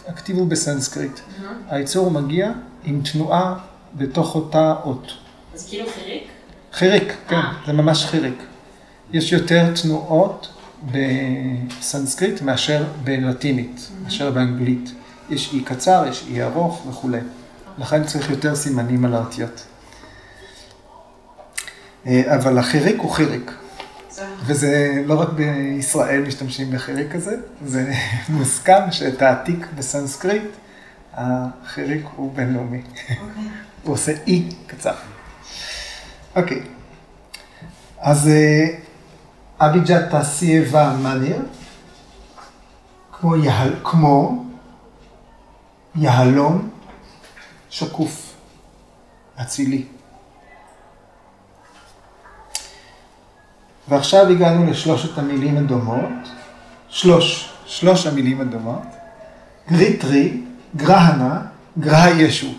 הכתיב 0.07 0.37
הוא 0.37 0.47
בסנסקריט. 0.47 1.19
העיצור 1.69 2.11
מגיע 2.11 2.51
עם 2.83 3.01
תנועה 3.11 3.59
בתוך 3.95 4.35
אותה 4.35 4.75
אות. 4.83 5.11
אז 5.53 5.69
כאילו 5.69 5.89
חיריק? 5.89 6.27
חיריק, 6.73 7.13
כן, 7.27 7.35
אה. 7.35 7.53
זה 7.65 7.73
ממש 7.73 8.05
חיריק. 8.05 8.43
יש 9.13 9.31
יותר 9.31 9.73
תנועות 9.81 10.53
בסנסקריט 10.91 12.41
מאשר 12.41 12.85
בלטינית, 13.03 13.89
מאשר 14.03 14.31
באנגלית. 14.31 14.91
יש 15.29 15.53
אי 15.53 15.63
קצר, 15.63 16.05
יש 16.09 16.25
אי 16.27 16.43
ארוך 16.43 16.85
וכולי. 16.89 17.19
לכן 17.77 18.03
צריך 18.03 18.29
יותר 18.29 18.55
סימנים 18.55 19.05
על 19.05 19.13
האותיות. 19.13 19.65
אה, 22.07 22.35
אבל 22.35 22.57
החיריק 22.57 22.99
הוא 22.99 23.11
חיריק. 23.11 23.51
וזה 24.45 25.03
לא 25.05 25.21
רק 25.21 25.29
בישראל 25.29 26.21
משתמשים 26.21 26.71
בחיריק 26.71 27.11
כזה, 27.11 27.35
זה 27.65 27.93
מוסכם 28.29 28.91
שאת 28.91 29.21
העתיק 29.21 29.67
בסנסקריט, 29.75 30.51
החיריק 31.13 32.05
הוא 32.15 32.33
בינלאומי. 32.33 32.81
אוקיי. 33.09 33.17
הוא 33.83 33.93
עושה 33.93 34.13
אי 34.27 34.49
קצר. 34.67 34.93
אוקיי. 36.35 36.61
אז 37.99 38.27
אה, 38.27 38.67
אביג'ת 39.59 40.09
תעשייבה 40.09 40.93
מניר, 41.03 41.41
כמו, 43.11 43.35
יהל, 43.35 43.73
כמו 43.83 44.45
יהלום 45.95 46.69
שקוף, 47.69 48.35
אצילי. 49.41 49.85
ועכשיו 53.87 54.27
הגענו 54.27 54.71
לשלושת 54.71 55.17
המילים 55.17 55.57
הדומות, 55.57 56.09
שלוש, 56.89 57.53
שלוש 57.65 58.07
המילים 58.07 58.41
הדומות, 58.41 58.83
גריטרי, 59.69 60.41
גרהנה, 60.75 61.41
גרא 61.79 62.07
ישו. 62.07 62.53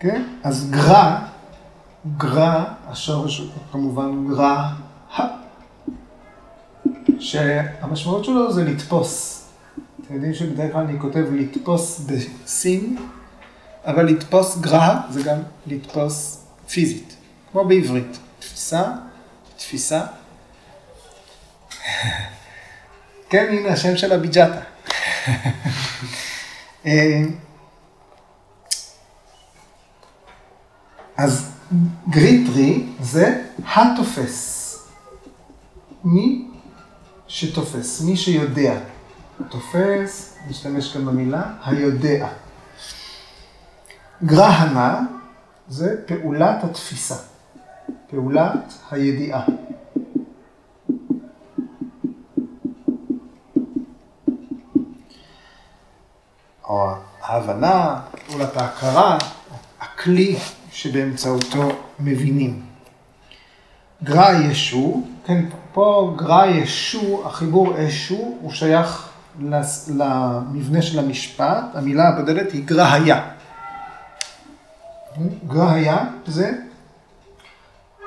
כן? 0.00 0.22
אז 0.44 0.70
גרא, 0.70 1.18
גרא, 2.16 2.64
השורש 2.86 3.38
הוא 3.38 3.48
כמובן 3.72 4.28
גרא, 4.28 4.68
שהמשמעות 7.20 8.24
שלו 8.24 8.52
זה 8.52 8.64
לתפוס. 8.64 9.44
אתם 10.06 10.14
יודעים 10.14 10.34
שבדרך 10.34 10.72
כלל 10.72 10.80
אני 10.80 11.00
כותב 11.00 11.24
לתפוס 11.32 12.00
בסין, 12.00 12.96
אבל 13.84 14.06
לתפוס 14.06 14.58
גרא 14.58 14.94
זה 15.10 15.22
גם 15.22 15.38
לתפוס 15.66 16.44
פיזית, 16.68 17.16
כמו 17.52 17.64
בעברית. 17.64 18.18
תפיסה 18.38 18.92
תפיסה. 19.58 20.02
כן, 23.30 23.46
הנה 23.50 23.68
השם 23.68 23.96
של 23.96 24.12
הביג'טה. 24.12 24.60
אה, 26.86 27.22
אז 31.16 31.50
גריטרי 32.08 32.86
זה 33.00 33.42
התופס. 33.66 34.54
מי 36.04 36.47
שתופס, 37.28 38.00
מי 38.00 38.16
שיודע. 38.16 38.78
תופס, 39.48 40.38
נשתמש 40.48 40.92
כאן 40.92 41.04
במילה, 41.04 41.42
היודע. 41.64 42.28
גרהנה 44.24 45.00
זה 45.68 45.96
פעולת 46.06 46.64
התפיסה. 46.64 47.14
פעולת 48.10 48.74
הידיעה. 48.90 49.44
או 56.64 56.90
ההבנה, 57.22 58.00
פעולת 58.26 58.56
ההכרה, 58.56 59.18
הכלי 59.80 60.36
שבאמצעותו 60.72 61.70
מבינים. 62.00 62.62
גרא 64.02 64.32
ישו, 64.32 65.02
כן, 65.26 65.44
פה 65.78 66.14
גרא 66.16 66.46
ישו, 66.46 67.22
החיבור 67.26 67.74
אשו, 67.86 68.36
הוא 68.40 68.52
שייך 68.52 69.08
למבנה 69.88 70.82
של 70.82 70.98
המשפט, 70.98 71.64
המילה 71.74 72.08
הבודדת 72.08 72.52
היא 72.52 72.64
גרא 72.64 72.92
היה. 72.92 73.30
גרא 75.46 75.70
היה 75.70 76.04
זה 76.26 76.52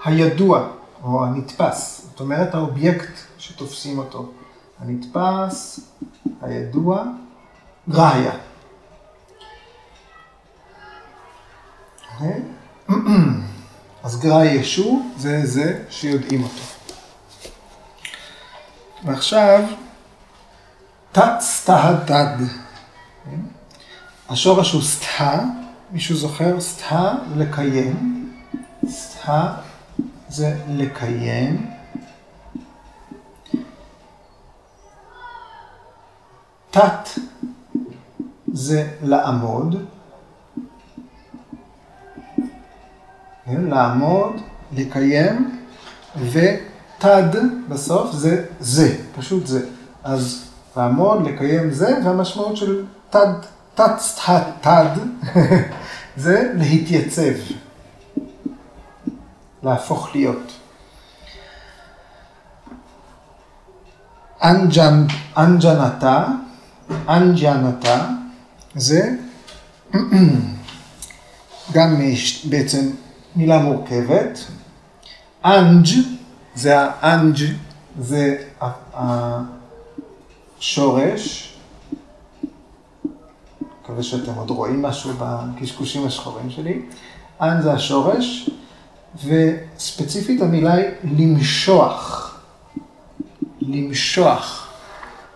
הידוע 0.06 0.68
או 1.04 1.26
הנתפס, 1.26 2.08
זאת 2.10 2.20
אומרת 2.20 2.56
האובייקט 2.56 3.12
שתופסים 3.38 3.98
אותו. 3.98 4.32
הנתפס, 4.80 5.80
הידוע, 6.42 7.04
ראיה. 7.90 8.34
אוקיי? 12.14 12.42
אז 14.04 14.20
גרא 14.20 14.44
ישו 14.44 15.02
זה 15.18 15.46
זה 15.46 15.84
שיודעים 15.90 16.44
אותו. 16.44 16.81
ועכשיו, 19.06 19.64
תת 21.12 21.40
סתא 21.40 21.94
דד. 22.06 22.38
השורש 24.30 24.72
הוא 24.72 24.82
סתא, 24.82 25.40
מישהו 25.92 26.16
זוכר? 26.16 26.62
סתא 26.62 27.14
לקיים. 27.36 28.32
סתא 28.90 29.48
זה 30.30 30.58
לקיים. 30.68 31.72
תת 36.72 37.10
זה 38.54 38.92
לעמוד. 39.04 39.86
כן, 43.46 43.62
לעמוד, 43.62 44.42
לקיים, 44.72 45.66
ותד 47.02 47.36
בסוף 47.70 48.12
זה 48.12 48.46
זה, 48.60 48.98
פשוט 49.16 49.48
זה. 49.48 49.66
אז 50.04 50.46
לעמוד, 50.78 51.28
לקיים 51.28 51.72
זה, 51.72 51.98
והמשמעות 52.06 52.58
של 52.58 52.86
תד, 53.10 53.34
תת, 53.76 54.02
תד, 54.62 54.86
זה 56.24 56.52
להתייצב, 56.56 57.34
להפוך 59.64 60.10
להיות. 60.16 60.52
אנג'נ, 64.44 65.06
אנג'נתה, 65.38 66.28
אנג'נתה, 67.10 68.08
זה 68.76 69.16
גם 71.74 72.02
בעצם 72.50 72.90
מילה 73.36 73.60
מורכבת. 73.60 74.40
אנג' 75.46 76.11
זה 76.56 76.80
האנג' 76.80 77.38
זה 78.00 78.38
השורש. 80.60 81.58
מקווה 83.82 84.04
שאתם 84.04 84.34
עוד 84.34 84.50
רואים 84.50 84.82
משהו 84.82 85.12
בקשקושים 85.20 86.08
השחורים 86.08 86.50
שלי. 86.50 86.82
אנ 87.42 87.62
זה 87.62 87.74
השורש, 87.74 88.50
וספציפית 89.26 90.42
המילה 90.42 90.74
היא 90.74 90.88
למשוח. 91.04 92.40
למשוח. 93.62 94.68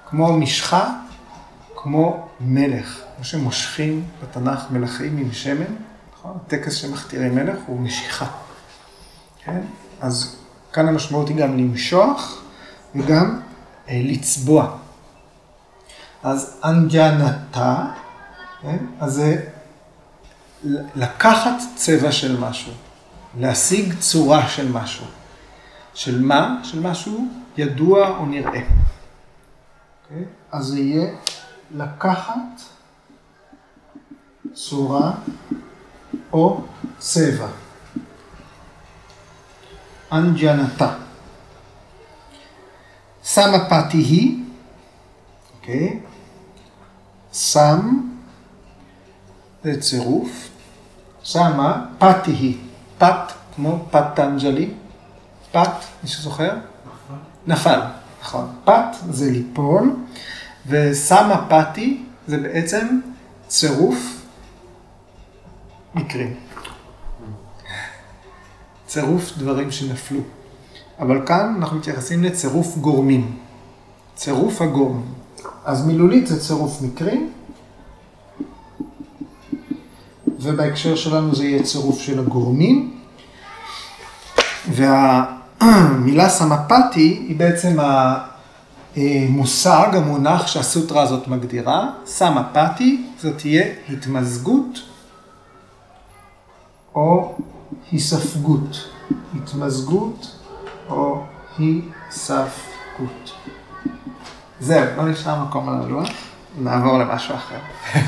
כמו 0.09 0.37
משחה, 0.37 0.89
כמו 1.75 2.27
מלך. 2.39 3.01
כמו 3.15 3.25
שמושכים 3.25 4.03
בתנ"ך 4.23 4.71
מלכים 4.71 5.17
עם 5.17 5.31
שמן, 5.31 5.75
נכון? 6.13 6.37
הטקס 6.45 6.73
שמכתירים 6.73 7.35
מלך 7.35 7.57
הוא 7.65 7.79
משיכה. 7.79 8.27
כן? 9.43 9.61
אז 10.01 10.35
כאן 10.75 10.87
המשמעות 10.87 11.27
היא 11.27 11.37
גם 11.37 11.57
למשוח 11.57 12.41
וגם 12.95 13.39
אה, 13.89 14.01
לצבוע. 14.03 14.77
אז 16.23 16.59
אנג'נתה, 16.63 17.85
כן? 18.61 18.77
אז 18.99 19.13
זה 19.13 19.45
לקחת 20.95 21.53
צבע 21.75 22.11
של 22.11 22.39
משהו, 22.39 22.73
להשיג 23.39 23.93
צורה 23.99 24.47
של 24.47 24.71
משהו. 24.71 25.05
של 25.93 26.21
מה? 26.21 26.59
של 26.63 26.79
משהו 26.79 27.27
ידוע 27.57 28.17
או 28.17 28.25
נראה. 28.25 28.51
Okay? 28.51 28.63
אוקיי? 30.03 30.25
אז 30.51 30.65
זה 30.65 30.79
יהיה 30.79 31.09
לקחת 31.71 32.61
צורה 34.53 35.11
או 36.33 36.61
צבע. 36.99 37.47
אנג'נתה. 40.11 40.93
שמה 43.23 43.69
פתי 43.69 43.97
היא, 43.97 44.43
אוקיי? 45.55 45.99
שם 47.33 47.99
זה 49.63 49.81
צירוף, 49.81 50.49
שמה 51.23 51.85
פתי 51.97 52.31
היא, 52.31 52.57
פת 52.97 53.31
כמו 53.55 53.85
פטנג'לי, 53.91 54.69
פת, 55.51 55.69
מי 56.03 56.09
שזוכר? 56.09 56.53
נפל, 57.47 57.79
נכון. 58.21 58.55
פת 58.63 58.95
זה 59.09 59.31
ליפול, 59.31 59.95
ושמה 60.67 61.47
פתי 61.49 62.03
זה 62.27 62.37
בעצם 62.37 62.99
צירוף 63.47 64.25
מקרים. 65.95 66.33
צירוף 68.87 69.31
דברים 69.37 69.71
שנפלו. 69.71 70.19
אבל 70.99 71.25
כאן 71.25 71.55
אנחנו 71.57 71.77
מתייחסים 71.77 72.23
לצירוף 72.23 72.77
גורמים. 72.77 73.37
צירוף 74.15 74.61
הגורמים. 74.61 75.13
אז 75.65 75.87
מילולית 75.87 76.27
זה 76.27 76.39
צירוף 76.39 76.81
מקרים, 76.81 77.31
ובהקשר 80.39 80.95
שלנו 80.95 81.35
זה 81.35 81.45
יהיה 81.45 81.63
צירוף 81.63 81.99
של 81.99 82.19
הגורמים. 82.19 82.97
והמילה 84.67 86.29
סמפתי 86.39 87.25
היא 87.27 87.35
בעצם 87.35 87.77
המושג, 88.95 89.87
המונח 89.93 90.47
שהסוטרה 90.47 91.01
הזאת 91.01 91.27
מגדירה. 91.27 91.89
סמפתי 92.05 93.05
זאת 93.19 93.37
תהיה 93.37 93.65
התמזגות 93.89 94.79
או 96.95 97.35
היספגות, 97.91 98.89
התמזגות 99.35 100.35
או 100.89 101.23
היספגות. 101.57 103.31
זהו, 104.59 104.85
לא 104.97 105.05
נשאר 105.05 105.43
מקום 105.43 105.69
על 105.69 105.75
הלוח, 105.83 106.09
נעבור 106.57 106.97
למשהו 106.97 107.35
אחר. 107.35 107.57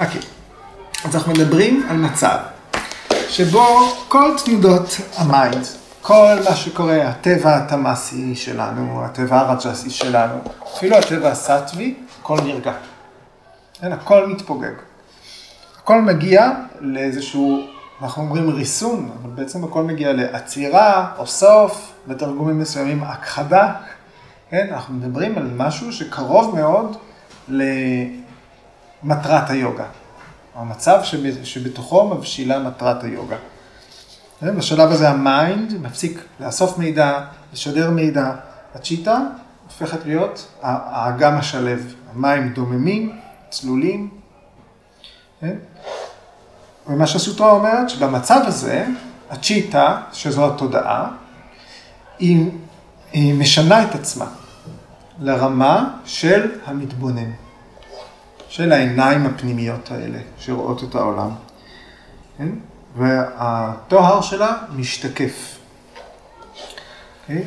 אוקיי. 0.00 0.20
אז 1.04 1.16
אנחנו 1.16 1.32
מדברים 1.32 1.86
על 1.90 1.96
מצב 1.96 2.36
שבו 3.28 3.92
כל 4.08 4.30
תנודות 4.44 4.96
ה 5.16 5.24
mind, 5.24 5.66
כל 6.02 6.36
מה 6.44 6.56
שקורה, 6.56 7.08
הטבע 7.08 7.56
התמאסי 7.56 8.36
שלנו, 8.36 9.04
הטבע 9.04 9.40
הרג'סי 9.40 9.90
שלנו, 9.90 10.34
אפילו 10.76 10.96
הטבע 10.96 11.28
הסאטווי, 11.28 11.94
הכל 12.20 12.40
נרגע. 12.40 12.72
הכל 13.82 14.26
מתפוגג. 14.26 14.91
הכל 15.82 16.02
מגיע 16.02 16.50
לאיזשהו, 16.80 17.66
אנחנו 18.02 18.22
אומרים 18.22 18.50
ריסון, 18.50 19.10
אבל 19.22 19.30
בעצם 19.30 19.64
הכל 19.64 19.82
מגיע 19.82 20.12
לעצירה 20.12 21.12
או 21.18 21.26
סוף, 21.26 21.92
בתרגומים 22.06 22.58
מסוימים 22.58 23.02
הכחדה. 23.02 23.72
כן, 24.50 24.68
אנחנו 24.72 24.94
מדברים 24.94 25.38
על 25.38 25.50
משהו 25.56 25.92
שקרוב 25.92 26.58
מאוד 26.58 26.96
למטרת 27.48 29.50
היוגה. 29.50 29.84
המצב 30.54 31.00
שבתוכו 31.44 32.08
מבשילה 32.08 32.58
מטרת 32.58 33.04
היוגה. 33.04 33.36
כן, 34.40 34.56
בשלב 34.56 34.90
הזה 34.90 35.08
ה 35.08 35.22
mind 35.22 35.80
מפסיק 35.80 36.24
לאסוף 36.40 36.78
מידע, 36.78 37.20
לשדר 37.52 37.90
מידע. 37.90 38.32
הצ'יטה 38.74 39.18
הופכת 39.66 40.06
להיות 40.06 40.48
האגם 40.62 41.38
השלו. 41.38 41.94
המים 42.14 42.52
דוממים, 42.52 43.18
צלולים. 43.50 44.21
כן? 45.42 45.56
ומה 46.86 47.06
שהסוטרה 47.06 47.50
אומרת, 47.50 47.90
שבמצב 47.90 48.40
הזה, 48.44 48.86
הצ'יטה, 49.30 50.02
שזו 50.12 50.46
התודעה, 50.46 51.08
היא, 52.18 52.50
היא 53.12 53.34
משנה 53.34 53.82
את 53.82 53.94
עצמה 53.94 54.26
לרמה 55.20 55.94
של 56.04 56.50
המתבונן, 56.64 57.30
של 58.48 58.72
העיניים 58.72 59.26
הפנימיות 59.26 59.90
האלה 59.90 60.18
שרואות 60.38 60.84
את 60.84 60.94
העולם. 60.94 61.30
כן? 62.38 62.48
והטוהר 62.96 64.20
שלה 64.20 64.56
משתקף. 64.76 65.58
Okay? 66.56 67.30
אוקיי? 67.30 67.44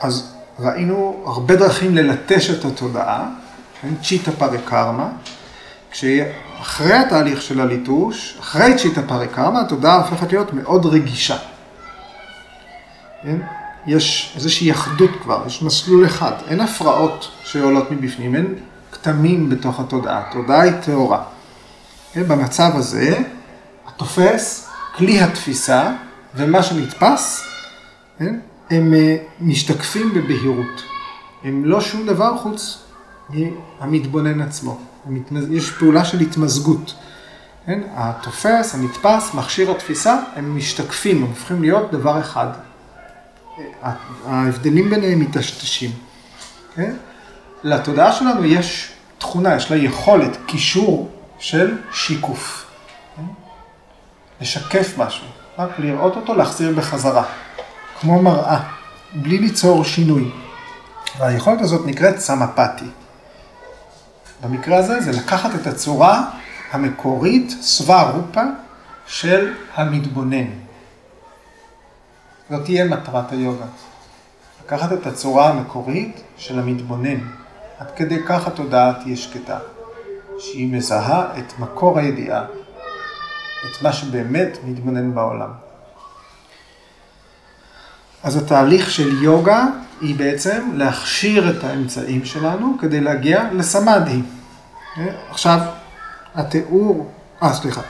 אז 0.00 0.34
ראינו 0.58 1.24
הרבה 1.26 1.56
דרכים 1.56 1.94
ללטש 1.94 2.50
את 2.50 2.64
התודעה, 2.64 3.30
כן? 3.82 3.94
צ'יטה 4.02 4.32
פרקרמה, 4.32 5.08
כשאחרי 6.58 6.92
התהליך 6.92 7.42
של 7.42 7.60
הליטוש, 7.60 8.36
אחרי 8.40 8.74
צ'יטה 8.78 9.02
פרקרמה, 9.02 9.60
התודעה 9.60 9.96
הופכת 9.96 10.32
להיות 10.32 10.52
מאוד 10.52 10.86
רגישה. 10.86 11.36
כן? 13.22 13.36
יש 13.86 14.32
איזושהי 14.36 14.72
אחדות 14.72 15.10
כבר, 15.22 15.42
יש 15.46 15.62
מסלול 15.62 16.06
אחד, 16.06 16.32
אין 16.48 16.60
הפרעות 16.60 17.30
שעולות 17.44 17.90
מבפנים, 17.90 18.34
אין 18.34 18.54
כתמים 18.92 19.48
בתוך 19.48 19.80
התודעה, 19.80 20.22
התודעה 20.28 20.60
היא 20.60 20.72
טהורה. 20.72 21.22
כן? 22.12 22.28
במצב 22.28 22.70
הזה, 22.74 23.18
התופס, 23.86 24.68
כלי 24.96 25.20
התפיסה 25.20 25.92
ומה 26.34 26.62
שנתפס, 26.62 27.44
כן? 28.18 28.38
הם 28.70 28.94
אה, 28.94 29.16
משתקפים 29.40 30.14
בבהירות. 30.14 30.82
הם 31.44 31.64
לא 31.64 31.80
שום 31.80 32.06
דבר 32.06 32.36
חוץ 32.38 32.82
מהמתבונן 33.30 34.40
עצמו. 34.40 34.80
יש 35.50 35.70
פעולה 35.70 36.04
של 36.04 36.20
התמזגות. 36.20 36.94
כן? 37.66 37.80
התופס, 37.94 38.74
הנתפס, 38.74 39.34
מכשיר 39.34 39.70
התפיסה, 39.70 40.18
הם 40.36 40.56
משתקפים, 40.56 41.16
הם 41.16 41.28
הופכים 41.28 41.62
להיות 41.62 41.90
דבר 41.90 42.20
אחד. 42.20 42.48
ההבדלים 44.26 44.90
ביניהם 44.90 45.20
מטשטשים. 45.20 45.90
כן? 46.74 46.96
לתודעה 47.64 48.12
שלנו 48.12 48.44
יש 48.44 48.92
תכונה, 49.18 49.54
יש 49.56 49.70
לה 49.70 49.76
יכולת, 49.76 50.36
קישור 50.46 51.10
של 51.38 51.76
שיקוף. 51.92 52.66
כן? 53.16 53.22
לשקף 54.40 54.98
משהו, 54.98 55.26
רק 55.58 55.70
לראות 55.78 56.16
אותו, 56.16 56.34
להחזיר 56.34 56.74
בחזרה. 56.76 57.24
כמו 58.00 58.22
מראה, 58.22 58.60
בלי 59.14 59.38
ליצור 59.38 59.84
שינוי. 59.84 60.30
והיכולת 61.18 61.60
הזאת 61.60 61.86
נקראת 61.86 62.18
סמפתי. 62.18 62.84
במקרה 64.42 64.76
הזה 64.76 65.00
זה 65.00 65.12
לקחת 65.12 65.50
את 65.54 65.66
הצורה 65.66 66.30
המקורית, 66.70 67.50
סווה 67.50 68.10
רופה, 68.10 68.42
של 69.06 69.54
המתבונן. 69.74 70.46
זאת 72.50 72.64
תהיה 72.64 72.84
מטרת 72.84 73.32
היוגה. 73.32 73.66
לקחת 74.64 74.92
את 74.92 75.06
הצורה 75.06 75.48
המקורית 75.50 76.20
של 76.36 76.58
המתבונן. 76.58 77.20
עד 77.78 77.90
כדי 77.96 78.22
כך 78.26 78.46
התודעה 78.46 78.92
תהיה 79.02 79.16
שקטה. 79.16 79.58
שהיא 80.38 80.72
מזהה 80.72 81.38
את 81.38 81.58
מקור 81.58 81.98
הידיעה, 81.98 82.44
את 83.64 83.82
מה 83.82 83.92
שבאמת 83.92 84.58
מתבונן 84.64 85.14
בעולם. 85.14 85.50
אז 88.22 88.36
התהליך 88.36 88.90
של 88.90 89.22
יוגה 89.22 89.66
היא 90.00 90.16
בעצם 90.16 90.70
להכשיר 90.74 91.50
את 91.50 91.64
האמצעים 91.64 92.24
שלנו 92.24 92.76
כדי 92.80 93.00
להגיע 93.00 93.44
לסמאדי. 93.52 94.20
עכשיו, 95.30 95.60
התיאור, 96.34 97.10
אה 97.42 97.54
סליחה, 97.54 97.80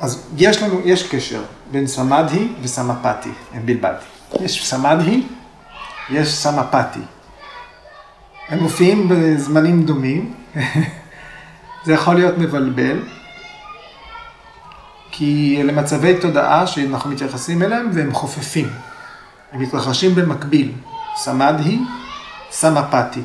אז 0.00 0.28
יש 0.36 0.62
לנו, 0.62 0.80
יש 0.84 1.08
קשר 1.08 1.42
בין 1.70 1.86
סמאדי 1.86 2.48
וסמפתי, 2.62 3.30
בלבלתי. 3.64 4.04
יש 4.40 4.66
סמאדי, 4.66 5.22
יש 6.10 6.28
סמפתי. 6.34 7.00
הם 8.48 8.58
מופיעים 8.58 9.08
בזמנים 9.08 9.82
דומים, 9.82 10.34
זה 11.84 11.92
יכול 11.92 12.14
להיות 12.14 12.38
מבלבל, 12.38 13.02
כי 15.10 15.58
אלה 15.60 15.72
מצבי 15.72 16.20
תודעה 16.20 16.66
שאנחנו 16.66 17.10
מתייחסים 17.10 17.62
אליהם 17.62 17.90
והם 17.92 18.14
חופפים. 18.14 18.68
הם 19.52 19.62
מתרחשים 19.62 20.14
במקביל, 20.14 20.72
סמדהי, 21.16 21.78
סמפתי. 22.50 23.22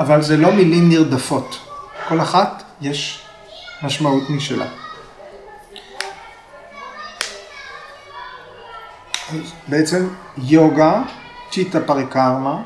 אבל 0.00 0.22
זה 0.22 0.36
לא 0.36 0.52
מילים 0.52 0.88
נרדפות. 0.88 1.58
כל 2.08 2.20
אחת 2.20 2.62
יש 2.80 3.22
משמעות 3.82 4.30
משלה. 4.30 4.66
בעצם 9.68 10.08
יוגה, 10.38 11.02
צ'יטה 11.50 11.80
פריקרמה, 11.80 12.62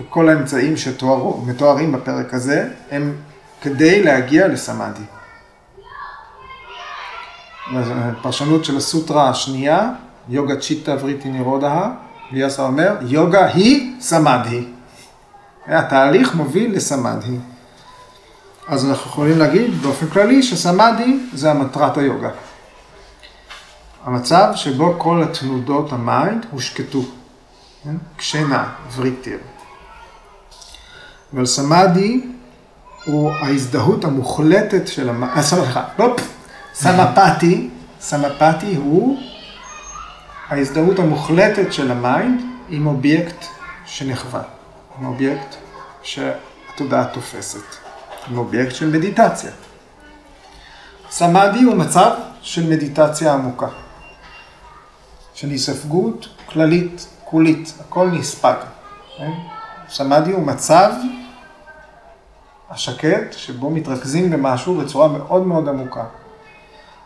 וכל 0.00 0.28
האמצעים 0.28 0.76
שמתוארים 0.76 1.92
בפרק 1.92 2.34
הזה, 2.34 2.68
הם 2.90 3.16
כדי 3.60 4.02
להגיע 4.02 4.48
לסמאדי. 4.48 5.04
פרשנות 8.22 8.64
של 8.64 8.76
הסוטרה 8.76 9.28
השנייה, 9.28 9.90
יוגה 10.28 10.60
צ'יטה 10.60 10.96
וריטי 11.00 11.28
נירודה, 11.28 11.90
ויאסה 12.32 12.62
אומר, 12.62 12.96
יוגה 13.00 13.46
היא 13.46 14.00
סמאדי. 14.00 14.64
התהליך 15.66 16.34
מוביל 16.34 16.76
לסמאדי. 16.76 17.36
אז 18.68 18.90
אנחנו 18.90 19.10
יכולים 19.10 19.38
להגיד 19.38 19.82
באופן 19.82 20.06
כללי 20.06 20.42
שסמאדי 20.42 21.18
זה 21.32 21.50
המטרת 21.50 21.96
היוגה. 21.96 22.30
המצב 24.04 24.52
שבו 24.54 24.94
כל 24.98 25.22
התנודות 25.22 25.92
ה 25.92 26.03
mind 26.03 26.46
הושקטו, 26.50 27.02
כן? 27.84 27.96
קשינה 28.16 28.68
וריטר. 28.96 29.38
אבל 31.34 31.46
סמאדי 31.46 32.20
הוא 33.04 33.30
ההזדהות 33.32 34.04
המוחלטת 34.04 34.88
של 34.88 35.08
ה 35.08 35.13
mind, 35.13 35.36
אה, 35.36 35.42
סליחה, 35.42 35.84
סמפתי, 36.74 37.70
סמפתי 38.00 38.76
הוא 38.76 39.18
ההזדהות 40.48 40.98
המוחלטת 40.98 41.72
של 41.72 41.90
ה 41.90 42.00
mind 42.00 42.40
עם 42.68 42.86
אובייקט 42.86 43.44
שנחווה, 43.86 44.42
עם 44.98 45.06
אובייקט 45.06 45.54
שהתודעה 46.02 47.04
תופסת, 47.04 47.76
עם 48.30 48.38
אובייקט 48.38 48.74
של 48.74 48.90
מדיטציה. 48.90 49.50
סמאדי 51.10 51.62
הוא 51.62 51.74
מצב 51.74 52.10
של 52.42 52.70
מדיטציה 52.70 53.32
עמוקה, 53.32 53.68
של 55.34 55.48
היספגות 55.50 56.28
כללית, 56.46 57.06
כולית, 57.24 57.74
הכל 57.80 58.08
נספג. 58.08 58.56
כן? 59.18 59.30
סמאדי 59.88 60.32
הוא 60.32 60.46
מצב 60.46 60.92
השקט 62.70 63.32
שבו 63.32 63.70
מתרכזים 63.70 64.30
במשהו 64.30 64.76
בצורה 64.76 65.08
מאוד 65.08 65.46
מאוד 65.46 65.68
עמוקה. 65.68 66.04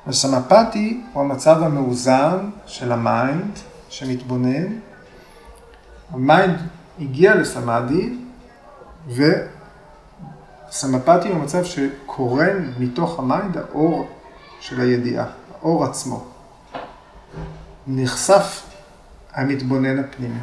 וסמפתי 0.09 1.01
הוא 1.13 1.23
המצב 1.23 1.63
המאוזן 1.63 2.51
של 2.67 2.93
ה 2.93 3.06
mind 3.06 3.59
שמתבונן. 3.89 4.67
ה 6.11 6.20
mind 6.20 6.59
הגיע 7.01 7.35
לסמאדי, 7.35 8.15
וסמפתי 9.09 11.29
הוא 11.29 11.37
המצב 11.37 11.65
שקורן 11.65 12.73
מתוך 12.79 13.19
ה 13.19 13.26
mind 13.26 13.57
האור 13.57 14.09
של 14.61 14.81
הידיעה, 14.81 15.27
האור 15.61 15.85
עצמו. 15.85 16.25
נחשף 17.87 18.63
המתבונן 19.33 19.99
הפנימי. 19.99 20.41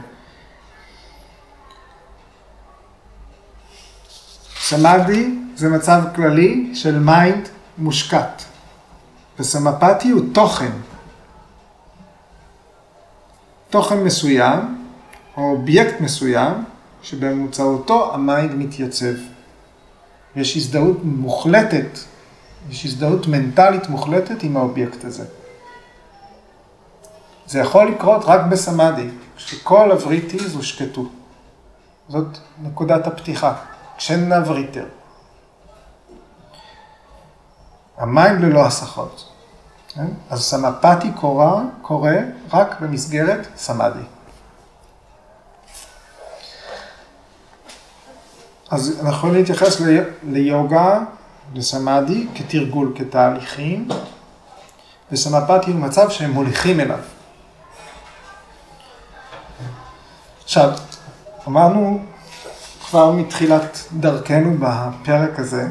סמאדי 4.60 5.40
זה 5.56 5.70
מצב 5.70 6.02
כללי 6.16 6.72
של 6.76 7.00
mind 7.00 7.48
מושקט. 7.78 8.55
וסמפתי 9.40 10.10
הוא 10.10 10.22
תוכן. 10.34 10.72
תוכן 13.70 14.04
מסוים, 14.04 14.82
או 15.38 15.52
אובייקט 15.52 16.02
מסוים, 16.02 16.64
שבאמצעותו 17.02 18.14
ה 18.14 18.22
mind 18.22 18.56
מתייצב. 18.56 19.14
יש 20.36 20.58
הזדהות 20.58 20.98
מוחלטת, 21.04 22.00
יש 22.70 22.86
הזדהות 22.86 23.28
מנטלית 23.28 23.90
מוחלטת 23.90 24.44
עם 24.44 24.58
האובייקט 24.58 25.06
הזה. 25.06 25.26
זה 27.48 27.60
יכול 27.60 27.92
לקרות 27.92 28.22
רק 28.26 28.42
בסמאדי, 28.50 29.08
כשכל 29.38 29.92
הווריטיז 29.92 30.56
הושקטו. 30.56 31.06
זאת 32.10 32.38
נקודת 32.64 33.08
הפתיחה, 33.08 33.54
קשינה 33.98 34.36
וריטר. 34.46 34.86
המים 37.98 38.40
ללא 38.40 38.66
הסחות. 38.66 39.30
כן? 39.88 40.08
אז 40.30 40.44
סמפתי 40.44 41.12
קורה, 41.12 41.62
קורה 41.82 42.16
רק 42.54 42.80
במסגרת 42.80 43.48
סמאדי. 43.56 44.04
אז 48.72 49.00
אנחנו 49.00 49.18
יכולים 49.18 49.36
להתייחס 49.36 49.82
ליוגה, 50.24 51.00
לסמאדי, 51.54 52.28
כתרגול, 52.36 52.94
כתהליכים, 52.96 53.88
וסמפתי 55.12 55.72
הוא 55.72 55.80
מצב 55.80 56.10
שהם 56.10 56.32
מוליכים 56.32 56.80
אליו. 56.80 57.00
עכשיו, 60.44 60.72
אמרנו 61.48 62.04
כבר 62.86 63.12
מתחילת 63.12 63.78
דרכנו 64.00 64.58
בפרק 64.60 65.40
הזה, 65.40 65.68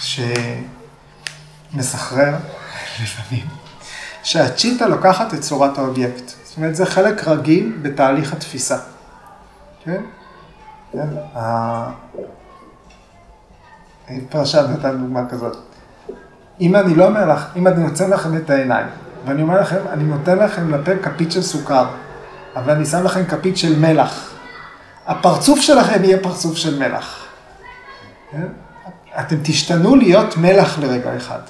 ש... 0.00 0.20
מסחרר 1.74 2.34
לפעמים, 3.02 3.46
שהצ'יטה 4.22 4.86
לוקחת 4.86 5.34
את 5.34 5.40
צורת 5.40 5.78
האובייקט. 5.78 6.28
זאת 6.44 6.56
אומרת, 6.56 6.76
זה 6.76 6.86
חלק 6.86 7.28
רגיל 7.28 7.78
בתהליך 7.82 8.32
התפיסה. 8.32 8.78
כן? 9.84 10.02
כן? 10.92 11.08
פרשת 14.30 14.64
נתן 14.70 14.98
דוגמה 14.98 15.28
כזאת. 15.30 15.56
אם 16.60 16.76
אני 16.76 16.94
לא 16.94 17.06
אומר 17.06 17.26
לך, 17.26 17.46
אם 17.56 17.66
אני 17.66 17.82
נותן 17.82 18.10
לכם 18.10 18.36
את 18.36 18.50
העיניים, 18.50 18.86
ואני 19.24 19.42
אומר 19.42 19.60
לכם, 19.60 19.80
אני 19.90 20.04
נותן 20.04 20.38
לכם 20.38 20.74
לפה 20.74 20.92
כפית 21.02 21.32
של 21.32 21.42
סוכר, 21.42 21.86
אבל 22.56 22.72
אני 22.72 22.86
שם 22.86 23.04
לכם 23.04 23.24
כפית 23.24 23.56
של 23.56 23.78
מלח, 23.78 24.30
הפרצוף 25.06 25.60
שלכם 25.60 26.04
יהיה 26.04 26.18
פרצוף 26.22 26.56
של 26.56 26.78
מלח. 26.78 27.26
כן? 28.30 28.46
אתם 29.20 29.36
תשתנו 29.42 29.96
להיות 29.96 30.36
מלח 30.36 30.78
לרגע 30.78 31.16
אחד. 31.16 31.40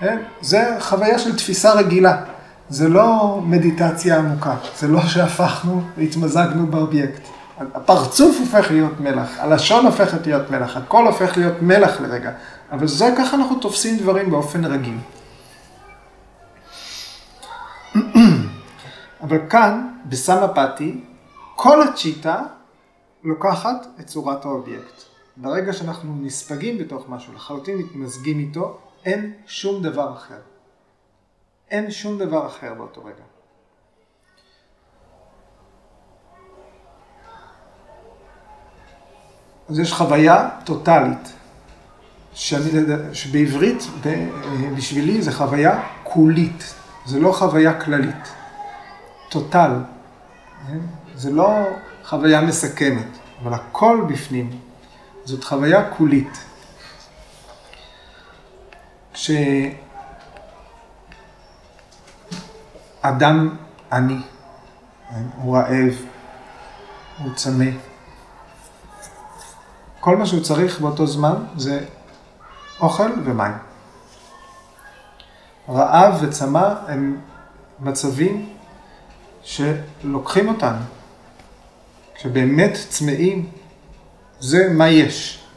כן? 0.00 0.18
זה 0.40 0.76
חוויה 0.80 1.18
של 1.18 1.36
תפיסה 1.36 1.72
רגילה. 1.72 2.22
זה 2.68 2.88
לא 2.88 3.40
מדיטציה 3.44 4.18
עמוקה, 4.18 4.56
זה 4.78 4.88
לא 4.88 5.00
שהפכנו 5.06 5.82
והתמזגנו 5.96 6.66
באובייקט. 6.66 7.22
הפרצוף 7.60 8.36
הופך 8.40 8.70
להיות 8.70 9.00
מלח, 9.00 9.38
הלשון 9.38 9.86
הופכת 9.86 10.26
להיות 10.26 10.50
מלח, 10.50 10.76
הכל 10.76 11.06
הופך 11.06 11.36
להיות 11.36 11.62
מלח 11.62 12.00
לרגע. 12.00 12.32
אבל 12.72 12.86
זה 12.86 13.14
ככה 13.18 13.36
אנחנו 13.36 13.56
תופסים 13.56 13.98
דברים 13.98 14.30
באופן 14.30 14.64
רגיל. 14.64 14.98
אבל 19.22 19.38
כאן, 19.50 19.88
בסמפתי, 20.06 21.00
כל 21.56 21.82
הצ'יטה 21.82 22.42
לוקחת 23.24 23.86
את 24.00 24.06
צורת 24.06 24.44
האובייקט. 24.44 25.02
ברגע 25.36 25.72
שאנחנו 25.72 26.16
נספגים 26.20 26.78
בתוך 26.78 27.04
משהו, 27.08 27.34
לחלוטין 27.34 27.78
מתמזגים 27.78 28.38
איתו, 28.38 28.78
אין 29.04 29.32
שום 29.46 29.82
דבר 29.82 30.12
אחר. 30.12 30.40
אין 31.70 31.90
שום 31.90 32.18
דבר 32.18 32.46
אחר 32.46 32.74
באותו 32.74 33.04
רגע. 33.04 33.24
אז 39.68 39.78
יש 39.78 39.92
חוויה 39.92 40.48
טוטאלית, 40.64 41.32
שאני, 42.34 42.70
שבעברית 43.12 43.82
בשבילי 44.76 45.22
זה 45.22 45.32
חוויה 45.32 45.82
קולית, 46.02 46.74
זה 47.06 47.20
לא 47.20 47.32
חוויה 47.32 47.80
כללית. 47.80 48.34
טוטל, 49.28 49.70
זה 51.14 51.30
לא 51.30 51.48
חוויה 52.04 52.40
מסכמת, 52.40 53.06
אבל 53.42 53.54
הכל 53.54 54.04
בפנים, 54.08 54.50
זאת 55.24 55.44
חוויה 55.44 55.90
קולית. 55.90 56.44
כשאדם 63.02 63.56
עני, 63.92 64.20
הוא 65.42 65.56
רעב, 65.56 66.04
הוא 67.18 67.34
צמא, 67.34 67.70
כל 70.00 70.16
מה 70.16 70.26
שהוא 70.26 70.42
צריך 70.42 70.80
באותו 70.80 71.06
זמן 71.06 71.34
זה 71.56 71.84
אוכל 72.80 73.10
ומים. 73.24 73.52
רעב 75.68 76.18
וצמא 76.22 76.74
הם 76.88 77.20
מצבים 77.80 78.54
שלוקחים 79.42 80.48
אותנו. 80.48 80.82
כשבאמת 82.14 82.76
צמאים, 82.88 83.50
זה 84.40 84.68
מה 84.72 84.88
יש. 84.88 85.47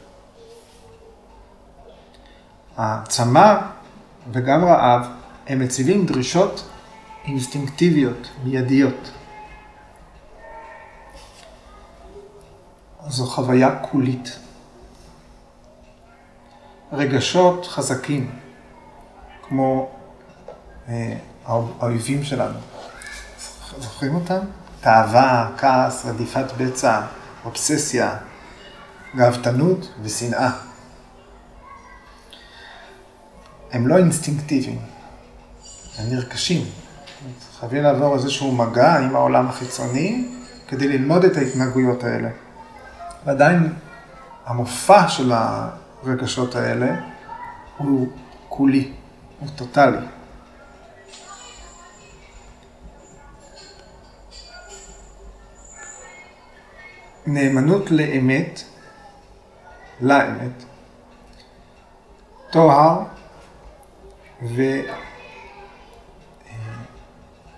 הצמא 2.76 3.54
וגם 4.32 4.64
רעב 4.64 5.06
הם 5.46 5.58
מציבים 5.58 6.06
דרישות 6.06 6.68
אינסטינקטיביות, 7.24 8.28
מיידיות. 8.44 9.10
זו 13.08 13.26
חוויה 13.26 13.76
קולית. 13.76 14.38
רגשות 16.92 17.66
חזקים, 17.66 18.30
כמו 19.48 19.90
אה, 20.88 21.16
האויבים 21.46 22.24
שלנו. 22.24 22.58
זוכרים 23.78 24.14
אותם? 24.14 24.38
תאווה, 24.80 25.50
כעס, 25.58 26.06
רדיפת 26.06 26.52
בצע, 26.58 27.00
אובססיה, 27.44 28.16
גאוותנות 29.16 29.92
ושנאה. 30.02 30.71
הם 33.72 33.86
לא 33.86 33.96
אינסטינקטיביים, 33.96 34.78
הם 35.98 36.06
נרכשים. 36.10 36.66
חייבים 37.60 37.82
לעבור 37.82 38.14
איזשהו 38.14 38.52
מגע 38.52 38.98
עם 38.98 39.16
העולם 39.16 39.48
החיצוני 39.48 40.28
כדי 40.68 40.88
ללמוד 40.88 41.24
את 41.24 41.36
ההתנהגויות 41.36 42.04
האלה. 42.04 42.28
ועדיין 43.24 43.72
המופע 44.46 45.08
של 45.08 45.32
הרגשות 45.34 46.54
האלה 46.54 47.00
הוא 47.76 48.08
כולי, 48.48 48.92
הוא 49.40 49.48
טוטאלי. 49.56 50.06
נאמנות 57.26 57.90
לאמת, 57.90 58.62
לאמת, 60.00 60.64
טוהר 62.50 63.02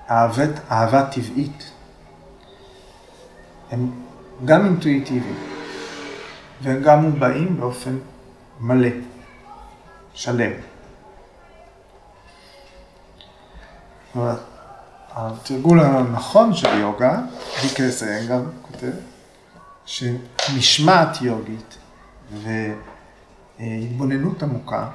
ואהבה 0.09 1.07
טבעית 1.11 1.71
הם 3.71 3.91
גם 4.45 4.65
אינטואיטיביים 4.65 5.39
והם 6.63 6.83
גם 6.83 7.03
מובעים 7.03 7.57
באופן 7.61 7.99
מלא, 8.61 8.89
שלם. 10.15 10.53
התרגול 15.11 15.81
הנכון 15.81 16.55
של 16.55 16.79
יוגה, 16.79 17.21
ויקרס 17.63 18.03
אנגר 18.03 18.43
כותב, 18.63 18.93
שמשמעת 19.87 21.23
יוגית 21.23 21.79
והתבוננות 23.59 24.43
עמוקה 24.43 24.91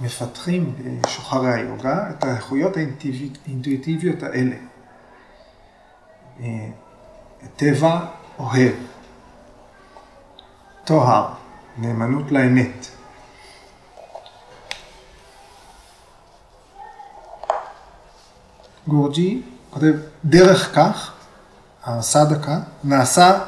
מפתחים 0.00 0.74
בשוחרי 1.02 1.54
היוגה 1.54 2.10
את 2.10 2.24
האיכויות 2.24 2.76
האינטואיטיביות 3.46 4.22
האלה. 4.22 4.56
טבע 7.56 8.00
אוהב, 8.38 8.72
טוהר, 10.84 11.28
נאמנות 11.78 12.32
לאמת. 12.32 12.86
גורג'י 18.88 19.42
כותב, 19.70 19.94
דרך 20.24 20.74
כך, 20.74 21.12
הסדקה, 21.84 22.58
נעשה 22.84 23.38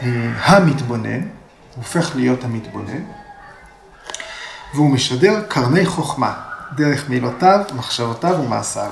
אה, 0.00 0.06
המתבונן, 0.44 1.28
הופך 1.76 2.16
להיות 2.16 2.44
המתבונן, 2.44 3.04
והוא 4.74 4.90
משדר 4.90 5.42
קרני 5.48 5.86
חוכמה, 5.86 6.34
דרך 6.76 7.08
מילותיו, 7.08 7.60
מחשבותיו 7.76 8.36
ומעשיו. 8.44 8.90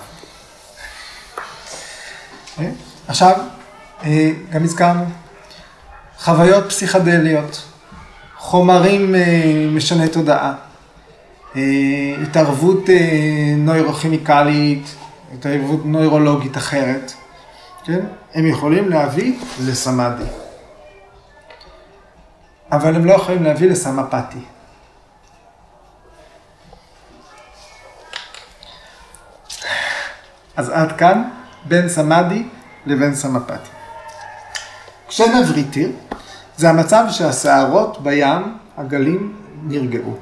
אה, 2.58 2.70
עכשיו, 3.08 3.36
אה, 4.04 4.30
גם 4.50 4.64
הזכרנו, 4.64 5.04
חוויות 6.18 6.64
פסיכדליות, 6.68 7.62
חומרים 8.36 9.14
משני 9.76 10.08
תודעה, 10.08 10.54
התערבות 12.22 12.84
נוירוכימיקלית, 13.56 14.94
התערבות 15.34 15.80
נוירולוגית 15.84 16.56
אחרת, 16.56 17.12
כן? 17.84 18.00
הם 18.34 18.46
יכולים 18.46 18.88
להביא 18.88 19.38
לסמאדי. 19.60 20.24
אבל 22.72 22.96
הם 22.96 23.04
לא 23.04 23.12
יכולים 23.12 23.42
להביא 23.42 23.70
לסמפתי. 23.70 24.38
אז 30.58 30.68
עד 30.68 30.92
כאן 30.92 31.22
בין 31.64 31.88
סמאדי 31.88 32.42
לבין 32.86 33.14
סמפתי. 33.14 33.68
כשנבריטיר, 35.08 35.90
זה 36.56 36.70
המצב 36.70 37.04
שהסערות 37.10 38.02
בים, 38.02 38.56
הגלים, 38.76 39.36
נרגעו. 39.62 40.16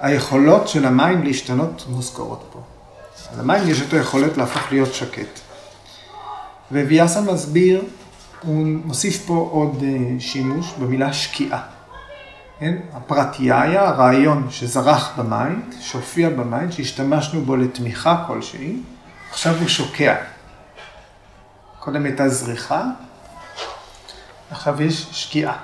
היכולות 0.00 0.68
של 0.68 0.86
המים 0.86 1.22
להשתנות 1.22 1.84
מוזכרות 1.88 2.44
פה. 2.52 2.60
למים 3.38 3.68
יש 3.68 3.82
את 3.82 3.92
היכולת 3.92 4.36
להפוך 4.36 4.72
להיות 4.72 4.94
שקט. 4.94 5.40
וויאסה 6.72 7.20
מסביר 7.20 7.84
הוא 8.42 8.66
מוסיף 8.84 9.26
פה 9.26 9.48
עוד 9.52 9.82
אה, 9.82 10.20
שימוש 10.20 10.74
במילה 10.78 11.12
שקיעה. 11.12 11.62
כן? 12.58 12.74
הפרטייה, 12.92 13.88
הרעיון 13.88 14.46
שזרח 14.50 15.18
ב 15.18 15.27
mind, 15.27 15.74
שהופיע 15.80 16.30
במיינד, 16.30 16.72
שהשתמשנו 16.72 17.40
בו 17.40 17.56
לתמיכה 17.56 18.24
כלשהי, 18.26 18.76
עכשיו 19.34 19.54
הוא 19.60 19.68
שוקע. 19.68 20.16
קודם 21.80 22.04
הייתה 22.04 22.28
זריחה, 22.28 22.84
עכשיו 24.50 24.82
יש 24.82 25.06
שקיעה. 25.12 25.56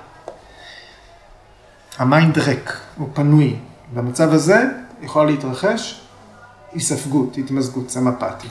ה 1.98 2.06
mind 2.06 2.38
ריק, 2.38 2.76
הוא 2.96 3.09
פנוי. 3.14 3.56
במצב 3.94 4.33
הזה 4.33 4.64
יכולה 5.00 5.30
להתרחש 5.30 6.00
היספגות, 6.72 7.37
התמזגות, 7.38 7.90
סמפתי. 7.90 8.48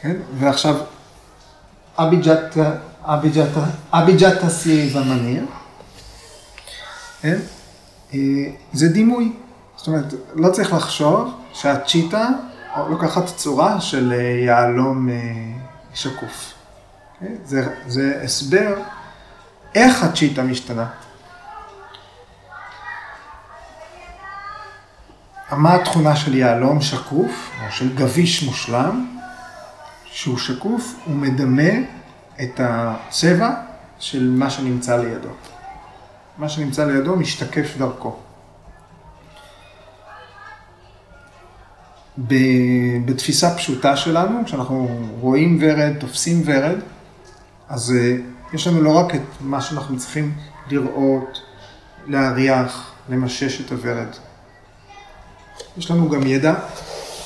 כן? 0.00 0.16
ועכשיו 0.38 0.76
אביג'ת 3.92 4.42
הסי 4.42 4.90
ומניר, 4.94 5.44
כן? 7.22 7.38
אה, 8.14 8.18
זה 8.72 8.88
דימוי. 8.88 9.32
זאת 9.76 9.86
אומרת, 9.86 10.14
לא 10.34 10.50
צריך 10.50 10.72
לחשוב 10.72 11.34
שהצ'יטה 11.52 12.28
לוקחת 12.76 13.26
צורה 13.26 13.80
של 13.80 14.12
אה, 14.12 14.18
יהלום 14.18 15.08
אה, 15.08 15.14
שקוף. 15.94 16.54
כן? 17.20 17.34
זה, 17.44 17.74
זה 17.86 18.20
הסבר 18.24 18.74
איך 19.74 20.04
הצ'יטה 20.04 20.42
משתנה. 20.42 20.86
מה 25.52 25.74
התכונה 25.74 26.16
של 26.16 26.34
יהלום 26.34 26.80
שקוף, 26.80 27.50
או 27.60 27.72
של 27.72 27.96
גביש 27.96 28.42
מושלם? 28.42 29.16
שהוא 30.04 30.38
שקוף, 30.38 30.94
הוא 31.04 31.16
מדמה 31.16 31.72
את 32.42 32.60
הצבע 32.64 33.50
של 33.98 34.34
מה 34.36 34.50
שנמצא 34.50 34.96
לידו. 34.96 35.28
מה 36.38 36.48
שנמצא 36.48 36.84
לידו 36.84 37.16
משתקף 37.16 37.76
דרכו. 37.78 38.16
בתפיסה 43.04 43.54
פשוטה 43.56 43.96
שלנו, 43.96 44.44
כשאנחנו 44.44 45.08
רואים 45.20 45.58
ורד, 45.60 45.92
תופסים 45.98 46.42
ורד, 46.44 46.78
אז 47.68 47.94
אה, 47.98 48.16
יש 48.52 48.66
לנו 48.66 48.82
לא 48.82 48.98
רק 48.98 49.14
את 49.14 49.20
מה 49.40 49.60
שאנחנו 49.60 49.98
צריכים 49.98 50.34
לראות, 50.70 51.38
להריח, 52.06 52.92
למשש 53.08 53.60
את 53.60 53.72
הוורד. 53.72 54.08
יש 55.78 55.90
לנו 55.90 56.08
גם 56.08 56.26
ידע 56.26 56.54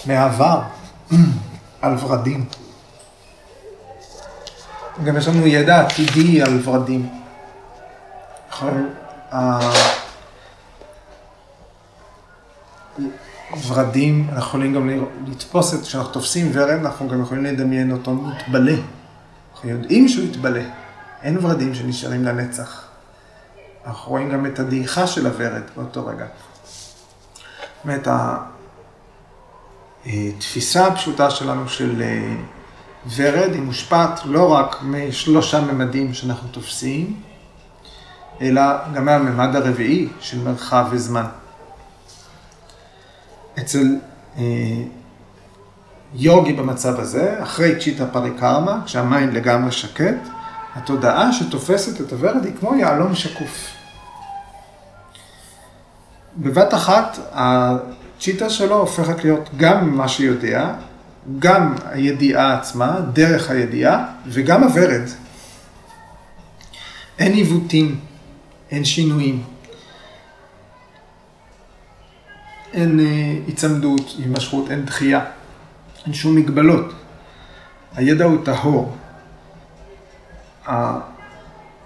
מהעבר 0.07 0.63
על 1.83 1.97
ורדים. 1.99 2.45
גם 5.05 5.17
יש 5.17 5.29
לנו 5.29 5.47
ידע 5.47 5.81
עתידי 5.81 6.43
על 6.43 6.61
ורדים. 6.65 7.09
ורדים, 13.69 14.27
אנחנו 14.29 14.41
יכולים 14.41 14.75
גם 14.75 15.05
לתפוס 15.27 15.75
את, 15.75 15.83
כשאנחנו 15.83 16.13
תופסים 16.13 16.51
ורד, 16.55 16.71
אנחנו 16.71 17.09
גם 17.09 17.23
יכולים 17.23 17.45
לדמיין 17.45 17.93
אותו 17.93 18.15
מתבלה. 18.15 18.77
אנחנו 19.55 19.69
יודעים 19.69 20.09
שהוא 20.09 20.25
יתבלה. 20.25 20.65
אין 21.23 21.39
ורדים 21.41 21.75
שנשארים 21.75 22.25
לנצח. 22.25 22.85
אנחנו 23.87 24.11
רואים 24.11 24.31
גם 24.31 24.47
את 24.47 24.59
הדעיכה 24.59 25.07
של 25.07 25.27
הוורד 25.27 25.63
באותו 25.77 26.07
רגע. 26.07 26.27
זאת 26.27 27.85
אומרת, 27.85 28.09
התפיסה 30.07 30.87
הפשוטה 30.87 31.31
שלנו 31.31 31.69
של 31.69 32.03
אה, 32.03 32.37
ורד 33.17 33.51
היא 33.53 33.63
מושפעת 33.63 34.21
לא 34.25 34.53
רק 34.53 34.77
משלושה 34.83 35.61
ממדים 35.61 36.15
שאנחנו 36.15 36.49
תופסים, 36.49 37.21
אלא 38.41 38.63
גם 38.95 39.05
מהממד 39.05 39.57
הרביעי 39.57 40.09
של 40.21 40.45
מרחב 40.45 40.87
וזמן. 40.91 41.27
אצל 43.59 43.97
אה, 44.39 44.43
יוגי 46.15 46.53
במצב 46.53 47.01
הזה, 47.01 47.43
אחרי 47.43 47.81
צ'יטה 47.81 48.07
פריקרמה, 48.07 48.81
כשהמים 48.85 49.31
לגמרי 49.31 49.73
שקט, 49.73 50.29
התודעה 50.75 51.33
שתופסת 51.33 52.01
את 52.01 52.13
הוורד 52.13 52.45
היא 52.45 52.53
כמו 52.61 52.75
יהלום 52.75 53.15
שקוף. 53.15 53.71
בבת 56.37 56.75
אחת 56.75 57.19
הצ'יטה 57.33 58.51
שלו 58.51 58.77
הופכת 58.77 59.25
להיות 59.25 59.51
גם 59.57 59.97
מה 59.97 60.09
שיודע, 60.09 60.75
גם 61.39 61.75
הידיעה 61.91 62.59
עצמה, 62.59 63.01
דרך 63.13 63.51
הידיעה, 63.51 64.07
וגם 64.27 64.63
הוורד. 64.63 65.03
אין 67.19 67.33
עיוותים, 67.33 68.01
אין 68.71 68.85
שינויים, 68.85 69.43
אין 72.75 73.01
אה, 73.01 73.05
היצמדות, 73.47 74.15
הימשכות, 74.19 74.71
אין 74.71 74.85
דחייה, 74.85 75.25
אין 76.05 76.15
שום 76.15 76.37
מגבלות. 76.37 76.93
הידע 77.95 78.25
הוא 78.25 78.45
טהור, 78.45 78.97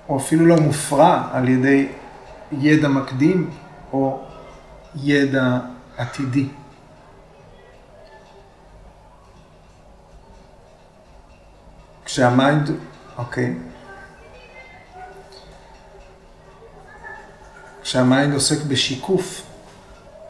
או 0.09 0.16
אפילו 0.18 0.47
לא 0.47 0.57
מופרע 0.57 1.28
על 1.32 1.49
ידי 1.49 1.89
ידע 2.53 2.89
מקדים 2.89 3.51
או 3.93 4.24
ידע 5.03 5.59
עתידי. 5.97 6.49
כשהמיינד, 12.05 12.70
אוקיי, 13.18 13.55
כשהמיינד 17.82 18.34
עוסק 18.34 18.64
בשיקוף, 18.68 19.47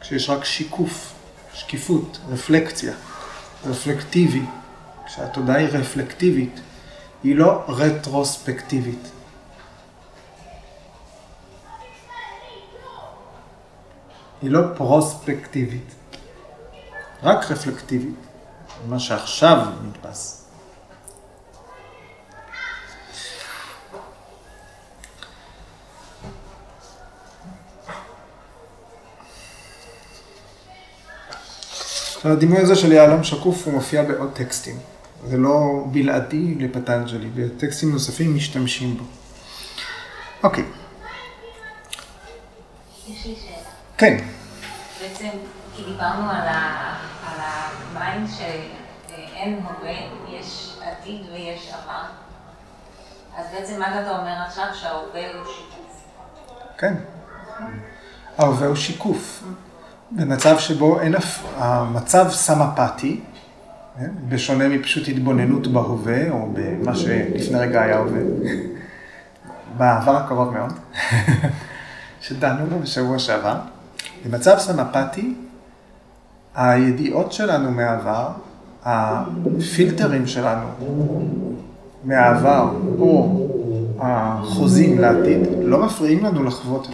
כשיש 0.01 0.29
רק 0.29 0.45
שיקוף, 0.45 1.13
שקיפות, 1.53 2.17
רפלקציה, 2.29 2.93
רפלקטיבי, 3.65 4.41
כשהתודעה 5.05 5.57
היא 5.57 5.67
רפלקטיבית, 5.67 6.59
היא 7.23 7.35
לא 7.35 7.63
רטרוספקטיבית. 7.67 9.11
היא 14.41 14.51
לא 14.51 14.61
פרוספקטיבית, 14.77 15.95
רק 17.23 17.51
רפלקטיבית, 17.51 18.15
מה 18.87 18.99
שעכשיו 18.99 19.67
נתפס. 19.87 20.48
הדימוי 32.25 32.57
הזה 32.57 32.75
של 32.75 32.91
יהלום 32.91 33.23
שקוף 33.23 33.65
הוא 33.65 33.73
מופיע 33.73 34.03
בעוד 34.03 34.31
טקסטים. 34.33 34.79
זה 35.27 35.37
לא 35.37 35.83
בלעדי 35.91 36.55
לפטנג'לי, 36.55 37.29
וטקסטים 37.35 37.91
נוספים 37.91 38.35
משתמשים 38.35 38.97
בו. 38.97 39.03
אוקיי. 40.43 40.63
יש 43.07 43.25
לי 43.25 43.35
שאלה. 43.35 43.69
כן. 43.97 44.17
בעצם, 45.01 45.29
כי 45.75 45.83
דיברנו 45.83 46.29
על, 46.29 46.47
ה, 46.47 46.95
על 47.25 47.39
המים 47.39 48.25
שאין 48.37 49.59
הווה, 49.63 49.95
יש 50.39 50.77
עתיד 50.81 51.21
ויש 51.33 51.71
עבר. 51.73 52.03
אז 53.37 53.45
בעצם 53.53 53.79
מה 53.79 54.01
אתה 54.01 54.19
אומר 54.19 54.35
עכשיו 54.47 54.65
שההווה 54.73 55.33
הוא 55.33 55.45
שיקוף? 55.45 56.03
כן. 56.77 56.93
ההווה 58.37 58.67
הוא 58.67 58.75
שיקוף. 58.75 59.43
במצב 60.11 60.59
שבו 60.59 60.99
אין, 60.99 61.15
המצב 61.57 62.29
סמפתי, 62.29 63.19
כן? 63.99 64.09
בשונה 64.29 64.67
מפשוט 64.67 65.07
התבוננות 65.07 65.67
בהווה, 65.67 66.29
או 66.29 66.49
במה 66.53 66.95
שלפני 66.95 67.59
רגע 67.59 67.81
היה 67.81 67.97
הווה, 67.97 68.21
בעבר 69.77 70.15
הקרוב 70.15 70.53
מאוד, 70.53 70.73
שדנו 72.21 72.65
בו 72.65 72.79
בשבוע 72.79 73.19
שעבר. 73.19 73.55
במצב 74.25 74.57
סמפתי, 74.59 75.33
הידיעות 76.55 77.31
שלנו 77.31 77.71
מהעבר, 77.71 78.29
הפילטרים 78.83 80.27
שלנו 80.27 80.67
מהעבר, 82.03 82.69
או 82.99 83.39
החוזים 83.99 84.99
לעתיד, 84.99 85.39
לא 85.61 85.85
מפריעים 85.85 86.25
לנו 86.25 86.43
לחוות 86.43 86.87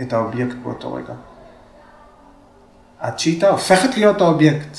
את 0.00 0.12
האובייקט 0.12 0.56
באותו 0.62 0.94
רגע. 0.94 1.14
הצ'יטה 3.00 3.48
הופכת 3.48 3.96
להיות 3.96 4.20
האובייקט. 4.20 4.78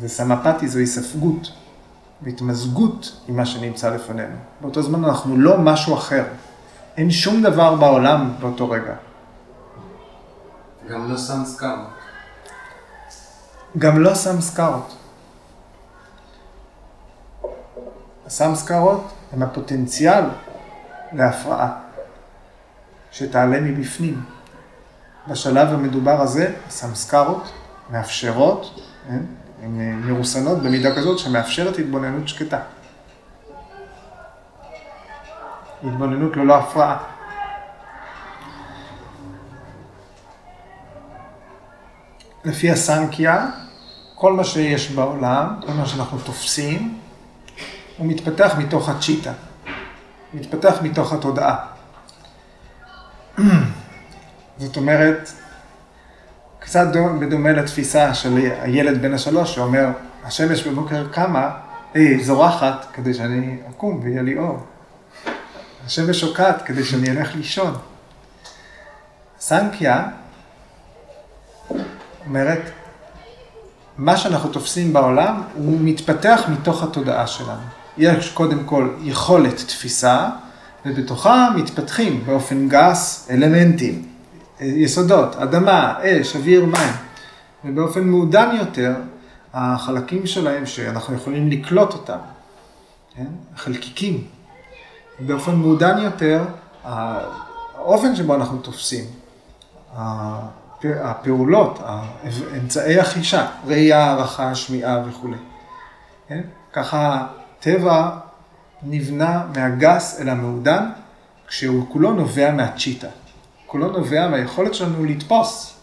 זה 0.00 0.08
סמפתי, 0.08 0.68
זו 0.68 0.86
היספגות 0.86 1.52
והתמזגות 2.22 3.20
עם 3.28 3.36
מה 3.36 3.46
שנמצא 3.46 3.90
לפנינו. 3.90 4.36
באותו 4.60 4.82
זמן 4.82 5.04
אנחנו 5.04 5.36
לא 5.36 5.58
משהו 5.58 5.94
אחר. 5.94 6.24
אין 6.96 7.10
שום 7.10 7.42
דבר 7.42 7.74
בעולם 7.74 8.34
באותו 8.40 8.70
רגע. 8.70 8.94
גם 10.88 11.10
לא 11.10 11.16
סמסקרות. 11.16 11.88
גם 13.78 14.00
לא 14.00 14.14
סמסקרות. 14.14 14.96
הסמסקרות 18.26 19.12
הם 19.32 19.42
הפוטנציאל 19.42 20.24
להפרעה. 21.12 21.91
שתעלה 23.12 23.60
מבפנים. 23.60 24.24
בשלב 25.28 25.68
המדובר 25.68 26.20
הזה, 26.20 26.54
הסמסקרות 26.66 27.52
מאפשרות, 27.90 28.80
כן, 29.08 29.18
הן 29.62 30.00
מרוסנות 30.04 30.62
במידה 30.62 30.96
כזאת 30.96 31.18
שמאפשרת 31.18 31.78
התבוננות 31.78 32.28
שקטה. 32.28 32.58
התבוננות 35.84 36.36
ללא 36.36 36.56
הפרעה. 36.56 36.98
לפי 42.44 42.70
הסנקיה, 42.70 43.46
כל 44.14 44.32
מה 44.32 44.44
שיש 44.44 44.90
בעולם, 44.90 45.60
כל 45.66 45.72
מה 45.72 45.86
שאנחנו 45.86 46.18
תופסים, 46.18 46.98
הוא 47.98 48.06
מתפתח 48.06 48.54
מתוך 48.58 48.88
הצ'יטה, 48.88 49.32
מתפתח 50.34 50.74
מתוך 50.82 51.12
התודעה. 51.12 51.71
זאת 54.58 54.76
אומרת, 54.76 55.30
קצת 56.58 56.86
בדומה 57.20 57.52
לתפיסה 57.52 58.14
של 58.14 58.36
הילד 58.60 59.02
בן 59.02 59.14
השלוש 59.14 59.54
שאומר, 59.54 59.88
השמש 60.24 60.66
בבוקר 60.66 61.08
קמה, 61.12 61.50
היא 61.94 62.24
זורחת 62.24 62.86
כדי 62.92 63.14
שאני 63.14 63.58
אקום 63.70 64.00
ויהיה 64.02 64.22
לי 64.22 64.38
אור. 64.38 64.66
השמש 65.86 66.20
שוקעת 66.20 66.62
כדי 66.62 66.84
שאני 66.84 67.10
אלך 67.10 67.34
לישון. 67.34 67.74
סנקיה 69.40 70.08
אומרת, 72.26 72.70
מה 73.98 74.16
שאנחנו 74.16 74.48
תופסים 74.48 74.92
בעולם 74.92 75.42
הוא 75.54 75.78
מתפתח 75.80 76.42
מתוך 76.48 76.82
התודעה 76.82 77.26
שלנו. 77.26 77.62
יש 77.98 78.30
קודם 78.30 78.64
כל 78.64 78.88
יכולת 79.02 79.56
תפיסה, 79.56 80.28
ובתוכה 80.86 81.48
מתפתחים 81.56 82.24
באופן 82.26 82.68
גס 82.68 83.28
אלמנטים, 83.30 84.02
יסודות, 84.60 85.36
אדמה, 85.36 85.94
אש, 86.02 86.36
אוויר, 86.36 86.64
מים. 86.64 86.92
ובאופן 87.64 88.04
מעודן 88.04 88.56
יותר, 88.58 88.94
החלקים 89.54 90.26
שלהם 90.26 90.66
שאנחנו 90.66 91.14
יכולים 91.14 91.50
לקלוט 91.50 91.92
אותם, 91.92 92.18
כן? 93.16 93.26
החלקיקים. 93.54 94.24
באופן 95.20 95.54
מעודן 95.54 95.98
יותר, 95.98 96.44
האופן 96.84 98.16
שבו 98.16 98.34
אנחנו 98.34 98.58
תופסים, 98.58 99.04
הפעולות, 100.84 101.80
אמצעי 102.58 103.00
החישה, 103.00 103.46
ראייה, 103.66 104.04
הערכה, 104.04 104.54
שמיעה 104.54 105.02
וכולי. 105.08 105.36
כן? 106.28 106.40
ככה 106.72 107.26
טבע 107.60 108.10
נבנה 108.84 109.44
מהגס 109.56 110.20
אל 110.20 110.28
המעודן, 110.28 110.90
כשהוא 111.46 111.86
כולו 111.92 112.12
נובע 112.12 112.52
מהצ'יטה. 112.52 113.08
כולו 113.66 113.88
נובע 113.88 114.28
מהיכולת 114.28 114.74
שלנו 114.74 115.04
לתפוס. 115.04 115.78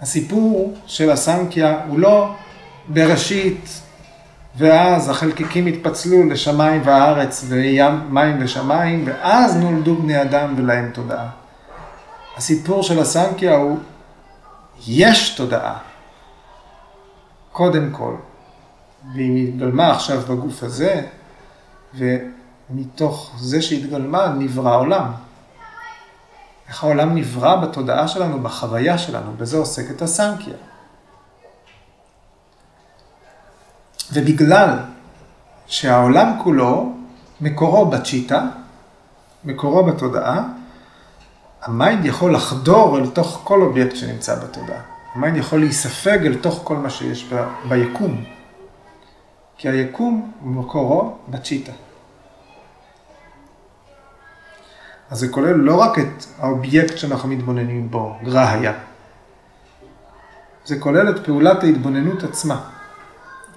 הסיפור 0.00 0.74
של 0.86 1.10
הסנקיה 1.10 1.80
הוא 1.88 1.98
לא 1.98 2.34
בראשית, 2.88 3.80
ואז 4.56 5.08
החלקיקים 5.08 5.66
התפצלו 5.66 6.28
לשמיים 6.28 6.82
וארץ 6.84 7.44
מים 8.08 8.36
ושמיים, 8.40 9.04
ואז 9.06 9.56
נולדו 9.56 9.96
בני 9.96 10.22
אדם 10.22 10.54
ולהם 10.56 10.90
תודעה. 10.94 11.28
הסיפור 12.36 12.82
של 12.82 12.98
הסנקיה 12.98 13.56
הוא, 13.56 13.78
יש 14.86 15.34
תודעה, 15.34 15.78
קודם 17.52 17.90
כל, 17.92 18.14
והיא 19.14 19.48
התגלמה 19.48 19.90
עכשיו 19.90 20.20
בגוף 20.20 20.62
הזה, 20.62 21.06
ומתוך 21.94 23.32
זה 23.38 23.62
שהתגלמה 23.62 24.28
נברא 24.28 24.76
עולם. 24.76 25.12
איך 26.68 26.84
העולם 26.84 27.14
נברא 27.14 27.56
בתודעה 27.56 28.08
שלנו, 28.08 28.40
בחוויה 28.42 28.98
שלנו, 28.98 29.32
בזה 29.36 29.56
עוסקת 29.56 30.02
הסנקיה. 30.02 30.54
ובגלל 34.12 34.78
שהעולם 35.66 36.38
כולו 36.42 36.92
מקורו 37.40 37.86
בצ'יטה, 37.86 38.46
מקורו 39.44 39.84
בתודעה, 39.84 40.42
ה 41.62 41.70
mind 41.70 42.04
יכול 42.04 42.34
לחדור 42.34 42.98
אל 42.98 43.06
תוך 43.06 43.40
כל 43.44 43.62
אובייקט 43.62 43.96
שנמצא 43.96 44.34
בתודעה. 44.34 44.80
ה 45.14 45.18
mind 45.18 45.36
יכול 45.36 45.60
להיספג 45.60 46.26
אל 46.26 46.34
תוך 46.34 46.60
כל 46.64 46.76
מה 46.76 46.90
שיש 46.90 47.32
ב, 47.32 47.44
ביקום. 47.68 48.24
כי 49.62 49.68
היקום 49.68 50.32
מקורו 50.42 51.16
בצ'יטה. 51.28 51.72
אז 55.10 55.18
זה 55.18 55.28
כולל 55.28 55.52
לא 55.52 55.80
רק 55.80 55.98
את 55.98 56.24
האובייקט 56.38 56.98
שאנחנו 56.98 57.28
מתבוננים 57.28 57.90
בו, 57.90 58.16
גרהיה. 58.24 58.72
זה 60.64 60.78
כולל 60.78 61.10
את 61.10 61.26
פעולת 61.26 61.62
ההתבוננות 61.62 62.22
עצמה, 62.22 62.70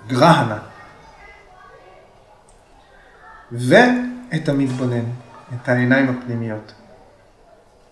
גרהנה. 0.08 0.60
ואת 3.52 4.50
המתבונן, 4.50 5.06
את 5.56 5.70
העיניים 5.70 6.10
הפנימיות. 6.10 6.74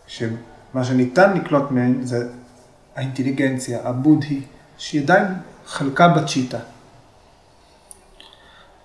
שמה 0.08 0.84
שניתן 0.84 1.38
לקלוט 1.38 1.72
מהן 1.72 2.04
זה 2.04 2.30
האינטליגנציה, 2.96 3.80
הבודהי, 3.84 4.42
שהיא 4.78 5.02
עדיין 5.02 5.28
חלקה 5.66 6.08
בצ'יטה. 6.08 6.60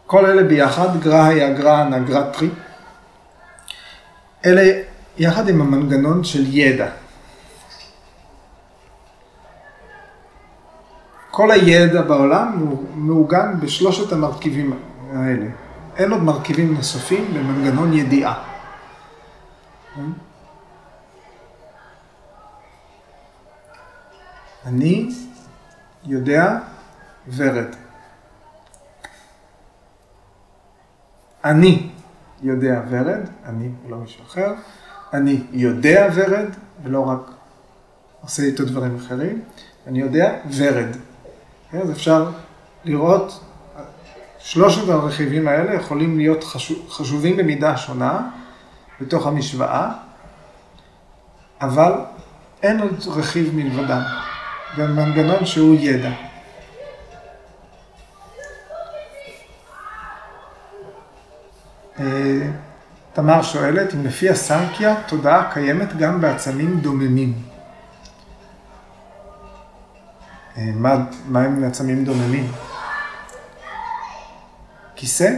כל 0.09 0.27
אלה 0.27 0.43
ביחד, 0.43 1.01
גרהיה, 1.01 1.53
גרהנה, 1.53 1.99
גרטרי, 1.99 2.49
אלה 4.47 4.83
יחד 5.19 5.49
עם 5.49 5.61
המנגנון 5.61 6.25
של 6.25 6.45
ידע. 6.47 6.91
כל 11.31 11.51
הידע 11.51 12.03
בעולם 12.03 12.59
הוא 12.59 12.85
מעוגן 12.95 13.61
בשלושת 13.61 14.13
המרכיבים 14.13 14.79
האלה. 15.15 15.47
אין 15.97 16.13
עוד 16.13 16.23
מרכיבים 16.23 16.75
נוספים 16.75 17.35
במנגנון 17.35 17.93
ידיעה. 17.93 18.45
אני 24.67 25.11
יודע 26.05 26.59
ורד. 27.37 27.88
אני 31.45 31.89
יודע 32.43 32.81
ורד, 32.91 33.21
אני 33.47 33.69
ולא 33.87 33.97
מישהו 33.97 34.25
אחר. 34.27 34.53
אני 35.13 35.41
יודע 35.53 36.09
ורד, 36.15 36.49
ולא 36.83 37.01
רק 37.01 37.31
עושה 38.21 38.43
איתו 38.43 38.65
דברים 38.65 38.97
אחרים. 38.97 39.43
אני 39.87 40.01
יודע 40.01 40.35
ורד. 40.57 40.97
אז 41.73 41.91
אפשר 41.91 42.31
לראות, 42.85 43.45
שלושת 44.39 44.89
הרכיבים 44.89 45.49
האלה 45.49 45.75
יכולים 45.75 46.19
להיות 46.19 46.45
חשוב, 46.45 46.91
חשובים 46.91 47.37
במידה 47.37 47.77
שונה 47.77 48.31
בתוך 49.01 49.27
המשוואה, 49.27 49.91
אבל 51.61 51.93
אין 52.63 52.81
עוד 52.81 53.05
רכיב 53.07 53.55
מלבדם. 53.55 54.03
ומנגנון 54.77 55.47
שהוא 55.47 55.77
ידע. 55.81 56.11
תמר 63.13 63.43
שואלת 63.43 63.95
אם 63.95 64.05
לפי 64.05 64.31
הסנקיה 64.31 64.95
תודעה 65.07 65.55
קיימת 65.55 65.97
גם 65.97 66.21
בעצמים 66.21 66.81
דוממים. 66.81 67.43
אה, 70.57 70.71
מה, 70.75 70.97
מה 71.29 71.41
הם 71.41 71.65
עצמים 71.65 72.05
דוממים? 72.05 72.53
כיסא? 74.97 75.31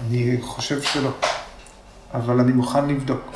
אני 0.00 0.36
חושב 0.40 0.82
שלא, 0.82 1.10
אבל 2.14 2.40
אני 2.40 2.52
מוכן 2.52 2.88
לבדוק. 2.88 3.32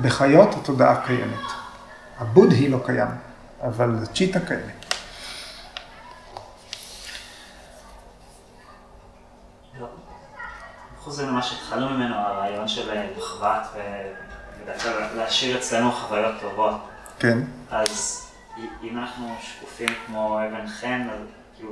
בחיות 0.00 0.54
התודעה 0.54 1.06
קיימת. 1.06 1.46
הבודהי 2.18 2.68
לא 2.68 2.78
קיים, 2.86 3.08
אבל 3.62 4.06
צ'יטה 4.14 4.40
קיימת. 4.40 4.81
חוזרים 11.04 11.28
למה 11.28 11.42
שהתחלנו 11.42 11.88
ממנו, 11.90 12.14
הרעיון 12.14 12.68
של 12.68 12.90
מחבת 13.18 13.66
ולהשאיר 15.14 15.58
אצלנו 15.58 15.92
חוויות 15.92 16.34
טובות. 16.40 16.74
כן. 17.18 17.38
אז 17.70 18.26
אם 18.82 18.98
אנחנו 18.98 19.34
שקופים 19.40 19.88
כמו 20.06 20.38
אבן 20.38 20.66
חן, 20.66 21.08
כאילו, 21.56 21.70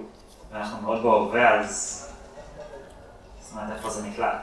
ואנחנו 0.53 0.83
מאוד 0.83 1.03
בהווה, 1.03 1.61
אז... 1.61 2.07
זאת 3.41 3.53
אומרת, 3.53 3.77
איפה 3.77 3.91
זה 3.91 4.07
נקלט? 4.07 4.37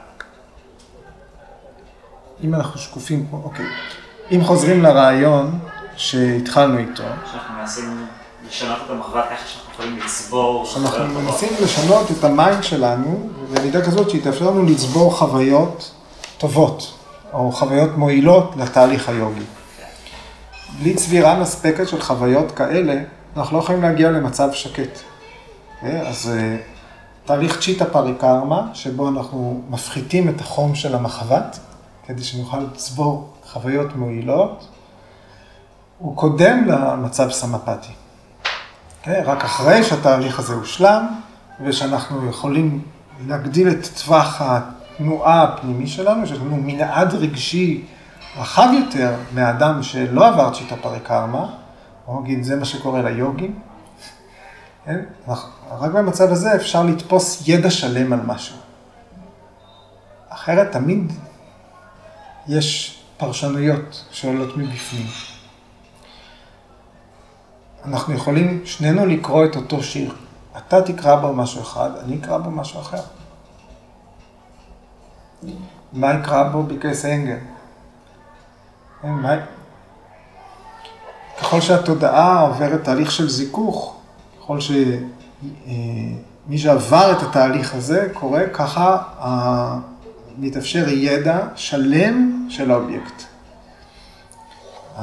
אם 2.44 2.54
אנחנו 2.54 2.80
שקופים 2.80 3.26
אוקיי. 3.32 3.66
אם 4.32 4.44
חוזרים 4.44 4.82
לרעיון 4.82 5.58
שהתחלנו 5.96 6.78
איתו. 6.78 7.02
שאנחנו 7.32 7.54
מנסים 7.54 8.06
לשנות 8.48 8.78
את 8.86 8.90
המחבת 8.90 9.22
ככה 9.22 9.48
שאנחנו 9.48 9.72
יכולים 9.72 9.98
לצבור 9.98 10.66
חוויות 10.66 10.90
טובות. 10.92 11.00
אנחנו 11.00 11.20
מנסים 11.20 11.48
לשנות 11.62 12.10
את 12.10 12.24
ה 12.24 12.32
mind 12.32 12.64
שלנו 12.64 13.28
במידה 13.52 13.84
כזאת 13.84 14.10
שהיא 14.10 14.22
תאפשר 14.22 14.50
לנו 14.50 14.64
לצבור 14.64 15.16
חוויות 15.16 15.94
טובות, 16.38 16.94
או 17.32 17.52
חוויות 17.52 17.90
מועילות 17.96 18.52
לתהליך 18.56 19.08
היוגי. 19.08 19.44
בלי 20.78 20.94
צבירה 20.94 21.40
מספקת 21.40 21.88
של 21.88 22.00
חוויות 22.00 22.52
כאלה, 22.52 23.02
אנחנו 23.36 23.56
לא 23.56 23.62
יכולים 23.62 23.82
להגיע 23.82 24.10
למצב 24.10 24.52
שקט. 24.52 24.98
אה, 25.82 26.08
אז 26.08 26.30
אה, 26.34 26.56
תהליך 27.24 27.60
צ'יטה 27.60 27.84
פריקרמה, 27.84 28.70
שבו 28.74 29.08
אנחנו 29.08 29.62
מפחיתים 29.70 30.28
את 30.28 30.40
החום 30.40 30.74
של 30.74 30.94
המחבת, 30.94 31.58
כדי 32.06 32.24
שנוכל 32.24 32.58
לצבור 32.58 33.28
חוויות 33.52 33.96
מועילות, 33.96 34.68
הוא 35.98 36.16
קודם 36.16 36.64
למצב 36.68 37.30
סמפתי. 37.30 37.97
כן, 39.02 39.22
רק 39.24 39.44
אחרי 39.44 39.84
שהתהליך 39.84 40.38
הזה 40.38 40.54
הושלם, 40.54 41.06
ושאנחנו 41.64 42.28
יכולים 42.28 42.82
להגדיל 43.26 43.68
את 43.68 43.86
טווח 44.04 44.42
התנועה 44.42 45.42
הפנימי 45.42 45.86
שלנו, 45.86 46.26
שיש 46.26 46.38
לנו 46.38 46.56
מנעד 46.56 47.14
רגשי 47.14 47.84
רחב 48.36 48.68
יותר 48.72 49.14
מהאדם 49.32 49.82
שלא 49.82 50.28
עבר 50.28 50.54
צ'יטה 50.54 50.76
פריקרמה, 50.76 51.46
או 52.06 52.20
נגיד 52.20 52.42
זה 52.42 52.56
מה 52.56 52.64
שקורה 52.64 53.02
ליוגים. 53.02 53.58
כן? 54.84 55.00
רק 55.70 55.90
במצב 55.92 56.32
הזה 56.32 56.54
אפשר 56.54 56.82
לתפוס 56.82 57.48
ידע 57.48 57.70
שלם 57.70 58.12
על 58.12 58.20
משהו. 58.26 58.56
אחרת 60.28 60.72
תמיד 60.72 61.12
יש 62.46 62.98
פרשנויות 63.16 64.04
שעולות 64.10 64.56
מבפנים. 64.56 65.06
אנחנו 67.84 68.14
יכולים 68.14 68.62
שנינו 68.64 69.06
לקרוא 69.06 69.44
את 69.44 69.56
אותו 69.56 69.82
שיר. 69.82 70.14
אתה 70.56 70.82
תקרא 70.82 71.16
בו 71.16 71.32
משהו 71.32 71.62
אחד, 71.62 71.90
אני 72.04 72.18
אקרא 72.20 72.38
בו 72.38 72.50
משהו 72.50 72.80
אחר. 72.80 73.02
מה 75.92 76.14
יקרא 76.14 76.48
בו 76.48 76.62
ביקייס 76.62 77.04
אנגל? 77.04 77.36
כן, 79.02 79.08
ככל 81.40 81.60
שהתודעה 81.60 82.40
עוברת 82.40 82.84
תהליך 82.84 83.10
של 83.10 83.28
זיכוך, 83.28 83.96
ככל 84.40 84.58
שמי 84.60 86.58
שעבר 86.58 87.12
את 87.12 87.22
התהליך 87.22 87.74
הזה 87.74 88.08
קורה, 88.14 88.42
ככה 88.52 89.02
מתאפשר 90.38 90.88
ידע 90.88 91.38
שלם 91.54 92.46
של 92.50 92.70
האובייקט. 92.70 93.22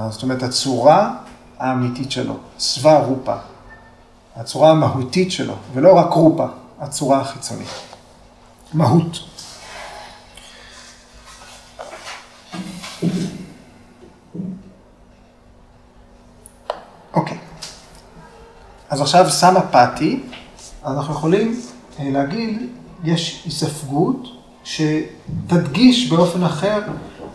זאת 0.10 0.24
אומרת, 0.24 0.44
הצורה 0.44 1.18
האמיתית 1.60 2.12
שלו, 2.12 2.38
סווה 2.60 3.00
רופה, 3.00 3.36
הצורה 4.36 4.72
המהותית 4.72 5.32
שלו, 5.32 5.54
ולא 5.74 5.98
רק 5.98 6.14
רופה, 6.14 6.46
הצורה 6.80 7.22
החיצונית. 7.22 7.68
מהות. 8.74 9.20
אוקיי, 17.14 17.38
אז 18.90 19.02
עכשיו 19.02 19.30
סמה 19.30 19.62
פאטי, 19.62 20.24
אנחנו 20.86 21.14
יכולים 21.14 21.62
אה, 22.00 22.10
להגיד, 22.10 22.70
יש 23.04 23.44
הספגות 23.48 24.28
שתדגיש 24.64 26.10
באופן 26.10 26.44
אחר 26.44 26.82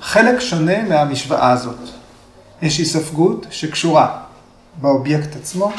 חלק 0.01 0.41
שונה 0.41 0.83
מהמשוואה 0.89 1.51
הזאת. 1.51 2.00
יש 2.63 2.79
היספגות 2.79 3.47
שקשורה 3.51 4.21
באובייקט 4.81 5.37
עצמו, 5.37 5.73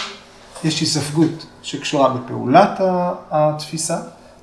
יש 0.63 0.79
היספגות 0.79 1.45
שקשורה 1.61 2.13
בפעולת 2.13 2.82
התפיסה, 3.32 3.97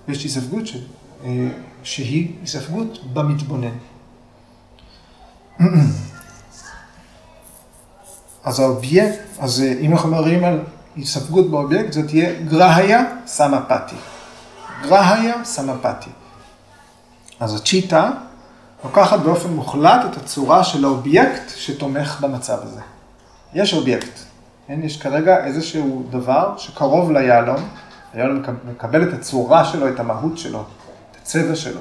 ויש 0.09 0.23
היספגות 0.23 0.67
ש... 0.67 0.77
אה, 1.25 1.49
שהיא 1.83 2.33
היספגות 2.41 3.05
במתבונן. 3.13 3.77
אז 8.45 8.61
האובייקט, 8.61 9.19
אז 9.39 9.61
אה, 9.61 9.73
אם 9.81 9.93
אנחנו 9.93 10.11
מדברים 10.11 10.45
על 10.45 10.61
היספגות 10.97 11.51
באובייקט, 11.51 11.93
זאת 11.93 12.07
תהיה 12.07 12.43
גרהיה 12.43 13.05
סמפתי. 13.27 13.97
grahya 14.83 15.45
samapatti. 15.45 16.11
אז 17.41 17.55
ה 17.55 17.64
citta 17.64 18.11
לוקחת 18.85 19.21
באופן 19.21 19.51
מוחלט 19.51 20.01
את 20.11 20.17
הצורה 20.17 20.65
של 20.65 20.85
האובייקט 20.85 21.51
שתומך 21.57 22.21
במצב 22.21 22.59
הזה. 22.63 22.81
יש 23.55 23.75
אובייקט, 23.75 24.19
כן? 24.67 24.81
יש 24.83 25.03
כרגע 25.03 25.45
איזשהו 25.45 26.07
דבר 26.11 26.55
שקרוב 26.59 27.11
ליהלום, 27.11 27.69
היהלום 28.15 28.43
מקבל 28.71 29.09
את 29.09 29.15
הצורה 29.15 29.65
שלו, 29.65 29.89
את 29.89 30.01
המהות 30.01 30.39
שלו, 30.39 30.61
את 31.11 31.17
הצבע 31.23 31.57
שלו. 31.57 31.81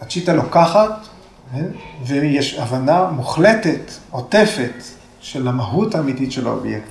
ה 0.00 0.05
citta 0.05 0.32
לוקחת, 0.32 1.06
כן? 1.52 1.66
ויש 2.06 2.58
הבנה 2.58 3.10
מוחלטת, 3.10 3.90
עוטפת, 4.10 4.82
של 5.24 5.48
המהות 5.48 5.94
האמיתית 5.94 6.32
של 6.32 6.46
האובייקט. 6.46 6.90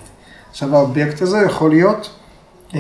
עכשיו 0.50 0.76
האובייקט 0.76 1.22
הזה 1.22 1.38
יכול 1.46 1.70
להיות 1.70 2.10
אה, 2.76 2.80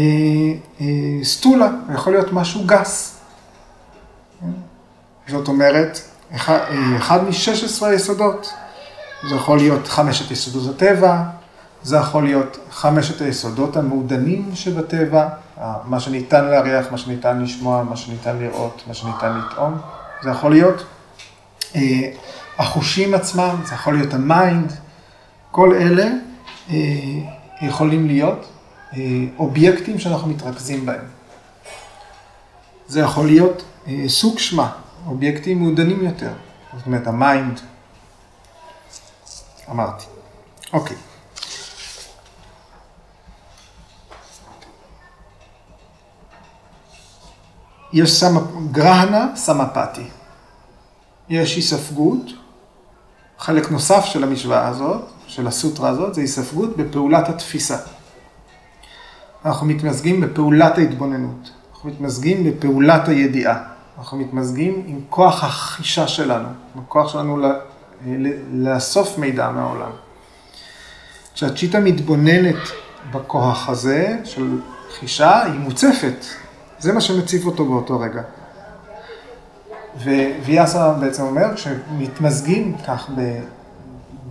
אה, 0.82 0.86
sthula, 1.24 1.70
יכול 1.94 2.14
להיות 2.14 2.34
משהו 2.34 2.64
גס. 2.66 3.20
זאת 5.28 5.48
אומרת, 5.48 6.00
אחד, 6.36 6.60
אה, 6.70 6.98
אחד 6.98 7.24
מ-16 7.24 7.86
היסודות. 7.86 8.54
זה 9.30 9.36
יכול 9.36 9.58
להיות 9.58 9.88
חמשת 9.88 10.32
יסודות 10.32 10.76
הטבע, 10.76 11.24
זה 11.84 11.98
יכול 11.98 12.24
להיות 12.24 12.58
חמשת 12.72 13.22
היסודות 13.22 13.78
המעודנים 13.78 14.52
שבטבע, 14.54 15.30
מה 15.86 16.00
שניתן 16.00 16.46
להריח, 16.46 16.86
מה 16.92 16.98
שניתן 16.98 17.42
לשמוע, 17.42 17.84
מה 17.84 17.98
שניתן 17.98 18.38
לראות, 18.38 18.84
מה 18.88 18.94
שניתן 18.94 19.38
לטעום. 19.38 19.78
זה 20.24 20.30
יכול 20.30 20.52
להיות 20.52 20.84
אה, 21.76 22.12
החושים 22.58 23.14
עצמם, 23.14 23.56
זה 23.66 23.74
יכול 23.74 23.94
להיות 23.98 24.14
ה 24.14 24.24
mind, 24.24 24.74
כל 25.52 25.74
אלה 25.74 26.08
אה, 26.70 26.76
יכולים 27.62 28.08
להיות 28.08 28.46
אה, 28.94 29.00
אובייקטים 29.38 30.00
שאנחנו 30.00 30.28
מתרכזים 30.28 30.86
בהם. 30.86 31.06
זה 32.88 33.00
יכול 33.00 33.26
להיות 33.26 33.64
סוקשמה, 34.08 34.72
אובייקטים 35.08 35.60
מעודנים 35.60 36.06
יותר. 36.06 36.34
זאת 36.78 36.86
אומרת, 36.86 37.08
ה 37.08 37.16
mind, 37.16 37.60
אמרתי. 39.70 40.06
אוקיי. 40.74 40.98
יש 47.94 48.20
סמ... 48.20 48.38
grahana 48.72 49.28
samapatti. 49.36 50.08
יש 51.30 51.56
היספגות, 51.56 52.32
חלק 53.40 53.72
נוסף 53.72 54.06
של 54.06 54.24
המשוואה 54.24 54.68
הזאת, 54.68 55.02
של 55.28 55.48
הסוטרה 55.48 55.90
הזאת, 55.90 56.14
זה 56.14 56.22
היספגות 56.22 56.78
בפעולת 56.78 57.30
התפיסה. 57.30 57.78
אנחנו 59.46 59.66
מתמזגים 59.68 60.22
בפעולת 60.22 60.78
ההתבוננות, 60.78 61.52
אנחנו 61.74 61.90
מתמזגים 61.90 62.44
בפעולת 62.44 63.08
הידיעה, 63.08 63.73
אנחנו 64.04 64.18
מתמזגים 64.18 64.84
עם 64.88 65.00
כוח 65.10 65.44
החישה 65.44 66.08
שלנו, 66.08 66.48
הכוח 66.78 67.08
שלנו 67.12 67.38
לאסוף 68.52 69.18
מידע 69.18 69.50
מהעולם. 69.50 69.90
כשהצ'יטה 71.34 71.80
מתבוננת 71.80 72.56
בכוח 73.12 73.70
הזה 73.70 74.18
של 74.24 74.60
חישה, 75.00 75.44
היא 75.44 75.60
מוצפת. 75.60 76.26
זה 76.80 76.94
מה 76.94 77.02
שמציף 77.02 77.46
אותו 77.46 77.66
באותו 77.66 78.00
רגע. 78.00 78.22
וויאסה 80.46 80.94
בעצם 80.94 81.24
אומר, 81.24 81.56
כשמתמזגים 81.56 82.76
כך 82.88 83.10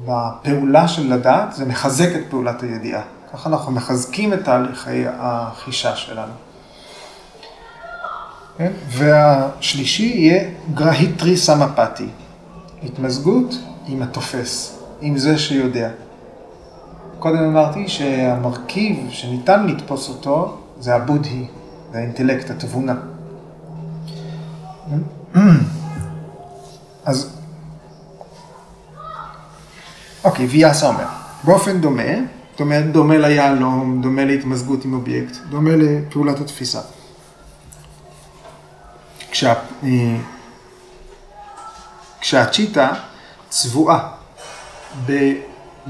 בפעולה 0.04 0.88
של 0.88 1.14
לדעת, 1.14 1.52
זה 1.52 1.64
מחזק 1.64 2.08
את 2.16 2.30
פעולת 2.30 2.62
הידיעה. 2.62 3.02
ככה 3.32 3.48
אנחנו 3.48 3.72
מחזקים 3.72 4.32
את 4.32 4.44
תהליכי 4.44 5.04
החישה 5.06 5.96
שלנו. 5.96 6.51
כן? 8.58 8.72
והשלישי 8.88 10.02
יהיה 10.02 10.50
גרהיטרי 10.74 11.36
סמפתי, 11.36 12.06
התמזגות 12.82 13.54
עם 13.86 14.02
התופס, 14.02 14.78
עם 15.00 15.18
זה 15.18 15.38
שיודע. 15.38 15.90
קודם 17.18 17.38
אמרתי 17.38 17.88
שהמרכיב 17.88 19.06
שניתן 19.10 19.66
לתפוס 19.66 20.08
אותו 20.08 20.58
זה 20.80 20.94
הבודהי, 20.94 21.46
זה 21.92 21.98
האינטלקט, 21.98 22.50
התבונה. 22.50 22.94
אז, 27.04 27.36
אוקיי, 30.24 30.46
ויאסה 30.46 30.88
אומר, 30.88 31.06
באופן 31.44 31.80
דומה, 31.80 32.02
אומרת, 32.60 32.92
דומה 32.92 33.18
ליהלום, 33.18 34.02
דומה 34.02 34.24
להתמזגות 34.24 34.84
עם 34.84 34.94
אובייקט, 34.94 35.36
דומה 35.50 35.70
לפעולת 35.76 36.40
התפיסה. 36.40 36.80
אה, 39.84 40.16
כשהצ'יטה 42.20 42.94
צבועה 43.48 44.08
ב, 45.06 45.32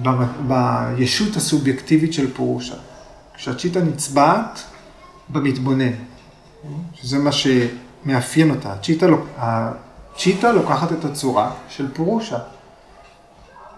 ב, 0.02 0.08
בישות 0.48 1.36
הסובייקטיבית 1.36 2.12
של 2.12 2.34
פורושה, 2.34 2.74
כשהצ'יטה 3.34 3.80
נצבעת 3.80 4.62
במתבונן, 5.28 5.92
שזה 6.94 7.18
מה 7.18 7.30
שמאפיין 7.32 8.50
אותה. 8.50 8.72
הצ'יטה, 8.72 9.06
הצ'יטה 9.36 10.52
לוקחת 10.52 10.92
את 10.92 11.04
הצורה 11.04 11.50
של 11.68 11.94
פורושה, 11.94 12.38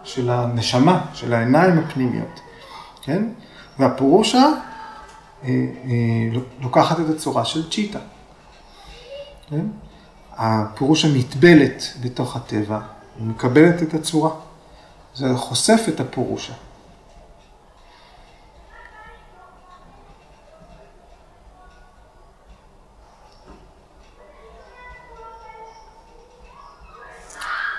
של 0.05 0.31
הנשמה, 0.31 1.01
של 1.15 1.35
העיניים 1.35 1.79
הפנימיות, 1.79 2.41
כן? 3.03 3.25
והפורושה 3.79 4.39
אה, 4.39 5.49
אה, 5.49 6.41
לוקחת 6.61 7.01
את 7.01 7.11
הצורה 7.15 7.45
של 7.45 7.71
צ'יטה. 7.71 7.99
כן? 9.51 9.67
הפירוש 10.33 11.05
המתבלת 11.05 11.83
בתוך 12.01 12.37
הטבע, 12.37 12.81
היא 13.19 13.27
מקבלת 13.27 13.83
את 13.83 13.95
הצורה. 13.95 14.31
זה 15.15 15.27
חושף 15.37 15.81
את 15.89 16.01
הפירושה. 16.01 16.53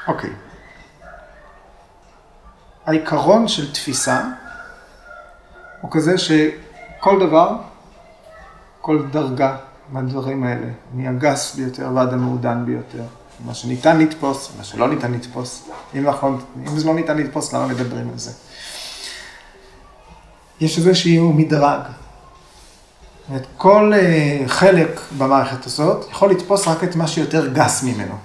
אוקיי. 0.08 0.30
העיקרון 2.86 3.48
של 3.48 3.74
תפיסה 3.74 4.24
הוא 5.82 5.92
כזה 5.92 6.18
שכל 6.18 7.28
דבר, 7.28 7.58
כל 8.82 9.08
דרגה, 9.12 9.58
מהדברים 9.96 10.44
האלה, 10.44 10.68
מהגס 10.94 11.56
ביותר 11.56 11.90
ועד 11.96 12.14
המעודן 12.14 12.66
ביותר. 12.66 13.04
מה 13.46 13.54
שניתן 13.54 14.00
לתפוס, 14.00 14.52
מה 14.58 14.64
שלא 14.64 14.88
ניתן 14.90 15.12
לתפוס. 15.12 15.70
אם, 15.96 16.08
אנחנו, 16.08 16.38
אם 16.58 16.80
זה 16.80 16.88
לא 16.88 16.94
ניתן 16.94 17.18
לתפוס, 17.18 17.54
למה 17.54 17.68
מדברים 17.68 18.10
על 18.12 18.18
זה? 18.18 18.32
יש 20.62 20.78
איזשהו 20.78 21.34
מדרג. 21.34 21.80
אומרת, 23.30 23.46
כל 23.58 23.94
uh, 23.94 24.50
חלק 24.50 25.00
במערכת 25.18 25.66
הזאת 25.66 26.06
יכול 26.12 26.32
לתפוס 26.32 26.68
רק 26.68 26.84
את 26.84 26.96
מה 26.96 27.08
שיותר 27.08 27.48
גס 27.54 27.84
ממנו. 27.84 28.16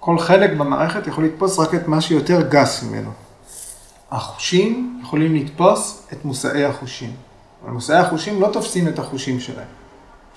כל 0.00 0.18
חלק 0.18 0.50
במערכת 0.50 1.06
יכול 1.06 1.24
לתפוס 1.24 1.58
רק 1.58 1.74
את 1.74 1.88
מה 1.88 2.00
שיותר 2.00 2.48
גס 2.48 2.82
ממנו. 2.82 3.10
החושים 4.10 5.00
יכולים 5.02 5.34
לתפוס 5.34 6.06
את 6.12 6.24
מושאי 6.24 6.64
החושים. 6.64 7.29
אבל 7.62 7.70
מושאי 7.70 7.96
החושים 7.96 8.40
לא 8.40 8.50
תופסים 8.52 8.88
את 8.88 8.98
החושים 8.98 9.40
שלהם, 9.40 9.68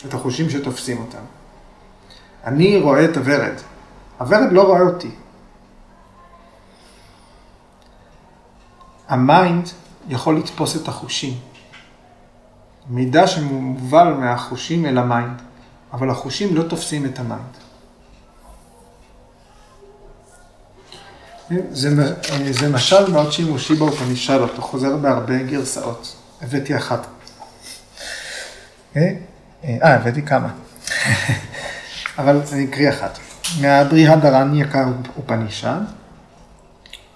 את 0.08 0.14
החושים 0.14 0.50
שתופסים 0.50 1.02
אותם. 1.02 1.24
אני 2.44 2.80
רואה 2.80 3.06
את 3.06 3.18
הוורד, 3.18 3.54
הוורד 4.18 4.52
לא 4.52 4.64
רואה 4.64 4.82
אותי. 4.82 5.12
ה 9.08 9.20
mind 9.20 9.70
יכול 10.10 10.38
לתפוס 10.38 10.76
את 10.76 10.88
החושים. 10.88 11.34
מידע 12.90 13.28
שמובל 13.28 14.14
מהחושים 14.14 14.86
אל 14.86 14.98
ה 14.98 15.05
mind, 15.05 15.42
אבל 15.94 16.10
החושים 16.10 16.56
לא 16.56 16.64
תופסים 16.64 17.06
את 17.06 17.20
ה 17.20 17.25
mind. 17.25 17.54
זה, 21.72 22.16
זה 22.52 22.70
משל 22.70 23.12
מאוד 23.12 23.32
שימושי 23.32 23.76
באופנישדות, 23.76 24.52
הוא 24.56 24.64
חוזר 24.64 24.98
בהרבה 24.98 25.44
גרסאות. 25.44 26.16
הבאתי 26.44 26.78
אחת. 26.78 27.08
אה, 28.96 29.12
הבאתי 29.64 30.22
כמה. 30.22 30.50
אבל 32.20 32.42
אני 32.54 32.66
אקריא 32.66 32.90
אחת. 32.90 33.20
מהבריהדרניקה 33.62 34.86
אופנישד, 35.18 35.80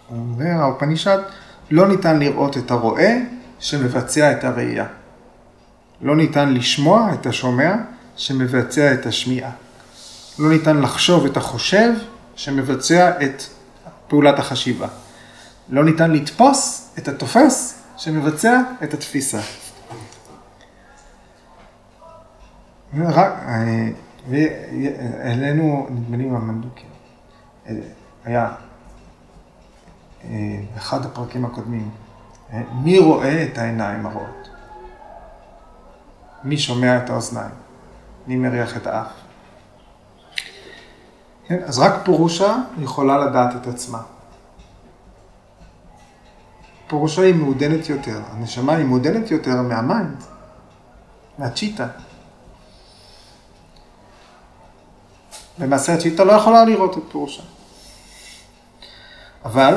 אומר 0.10 0.62
האופנישד, 0.62 1.18
לא 1.72 1.88
ניתן 1.88 2.20
לראות 2.20 2.58
את 2.58 2.72
הרואה 2.72 3.18
שמבצע 3.60 4.32
את 4.32 4.44
הראייה. 4.44 4.86
לא 6.02 6.16
ניתן 6.16 6.54
לשמוע 6.54 7.14
את 7.14 7.26
השומע 7.26 7.76
שמבצע 8.16 8.94
את 8.94 9.06
השמיעה. 9.06 9.52
לא 10.40 10.50
ניתן 10.50 10.82
לחשוב 10.82 11.26
את 11.26 11.38
החושב 11.38 11.92
שמבצע 12.36 13.12
את 13.24 13.44
פעולת 14.08 14.40
החשיבה. 14.40 14.88
לא 15.70 15.86
ניתן 15.86 16.12
לתפוס 16.12 16.90
את 16.98 17.08
התופס 17.08 17.77
שמבצע 17.98 18.62
את 18.84 18.94
התפיסה. 18.94 19.40
רק, 23.00 23.34
אה, 23.48 23.90
והעלינו, 24.30 25.88
נדמה 25.90 26.18
לי 26.18 26.26
מהמנדוקי, 26.26 26.86
אה, 27.68 27.74
היה 28.24 28.52
אה, 30.24 30.30
אחד 30.78 31.06
הפרקים 31.06 31.46
הקודמים, 31.46 31.90
מי 32.74 33.00
רואה 33.00 33.44
את 33.44 33.58
העיניים 33.58 34.06
הרואות? 34.06 34.50
מי 36.44 36.58
שומע 36.58 36.98
את 36.98 37.10
האוזניים? 37.10 37.52
מי 38.28 38.36
מריח 38.36 38.78
את 38.78 38.88
האף? 38.88 39.08
כן? 41.48 41.64
אז 41.66 41.80
רק 41.80 41.94
purusha 42.06 42.56
יכולה 42.80 43.18
לדעת 43.18 43.56
את 43.56 43.68
עצמה. 43.68 44.02
purusha 46.88 47.22
היא 47.22 47.36
מעודנת 47.36 47.90
יותר, 47.90 48.22
הנשמה 48.32 48.76
היא 48.76 48.86
מעודנת 48.86 49.32
יותר 49.32 49.62
מה 49.62 49.79
mind, 49.79 50.24
מה 51.38 51.50
citta. 51.50 51.88
למעשה 55.60 55.94
ה 55.94 55.99
citta 55.99 56.24
לא 56.24 56.32
יכולה 56.32 56.66
לראות 56.66 56.98
את 56.98 57.04
purusha. 57.12 57.44
אבל 59.46 59.76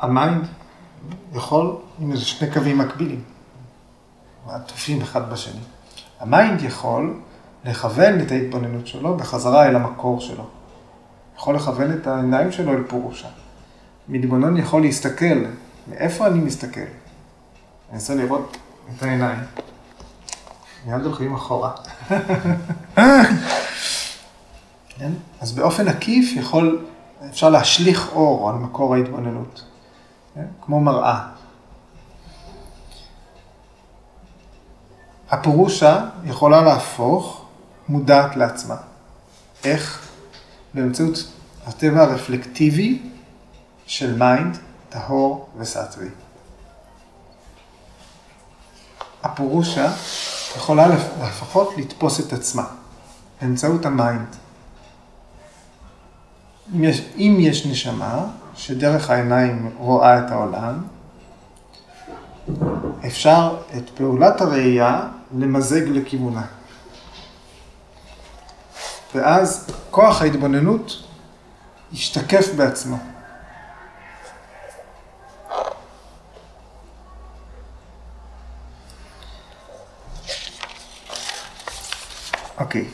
ה 0.00 0.09
mind 0.09 0.46
יכול, 1.32 1.76
הנה 1.98 2.16
זה 2.16 2.24
שני 2.24 2.50
קווים 2.50 2.78
מקבילים, 2.78 3.24
עטופים 4.48 5.02
אחד 5.02 5.32
בשני. 5.32 5.60
ה 6.20 6.28
mind 6.28 6.62
יכול 6.62 7.20
לכוון 7.64 8.20
את 8.20 8.30
ההתבוננות 8.30 8.86
שלו 8.86 9.16
בחזרה 9.16 9.66
אל 9.66 9.76
המקור 9.76 10.20
שלו. 10.20 10.44
יכול 11.36 11.56
לכוון 11.56 11.92
את 11.92 12.06
העיניים 12.06 12.52
שלו 12.52 12.72
אל 12.72 12.82
purusha. 12.82 13.28
מתבונן 14.08 14.56
יכול 14.56 14.82
להסתכל, 14.82 15.44
מאיפה 15.88 16.26
אני 16.26 16.38
מסתכל? 16.38 16.80
אני 16.80 16.88
אנסה 17.92 18.14
לראות 18.14 18.56
את 18.96 19.02
העיניים. 19.02 19.38
מיד 20.86 21.04
הולכים 21.04 21.34
אחורה. 21.34 21.70
כן? 24.88 25.12
אז 25.40 25.52
באופן 25.52 25.88
עקיף 25.88 26.32
יכול, 26.36 26.86
אפשר 27.30 27.50
להשליך 27.50 28.08
אור 28.12 28.50
על 28.50 28.54
מקור 28.56 28.94
ההתבוננות, 28.94 29.64
כן? 30.34 30.44
כמו 30.62 30.80
מראה. 30.80 31.28
ה 35.30 35.40
purusha 35.40 36.08
יכולה 36.24 36.62
להפוך 36.62 37.44
מודעת 37.88 38.36
לעצמה. 38.36 38.76
איך? 39.64 40.08
באמצעות 40.74 41.30
הטבע 41.66 42.02
הרפלקטיבי 42.02 43.02
של 43.86 44.16
mind, 44.16 44.58
טהור 44.88 45.48
ו 45.58 45.64
sattvi. 45.64 46.08
ה 49.22 49.31
purusha 49.31 49.92
יכולה 50.56 50.86
לפחות 51.22 51.74
לתפוס 51.76 52.20
את 52.20 52.32
עצמה 52.32 52.64
באמצעות 53.40 53.86
ה 53.86 53.94
mind. 53.94 54.36
אם 56.74 56.84
יש, 56.84 57.00
אם 57.16 57.36
יש 57.40 57.66
נשמה 57.66 58.26
שדרך 58.56 59.10
העיניים 59.10 59.74
רואה 59.78 60.18
את 60.18 60.30
העולם, 60.30 60.82
אפשר 63.06 63.56
את 63.76 63.90
פעולת 63.90 64.40
הראייה 64.40 65.08
למזג 65.38 65.88
לכיוונה. 65.88 66.46
ואז 69.14 69.70
כוח 69.90 70.22
ההתבוננות 70.22 71.02
ישתקף 71.92 72.46
בעצמו. 72.56 72.98
אוקיי. 82.58 82.84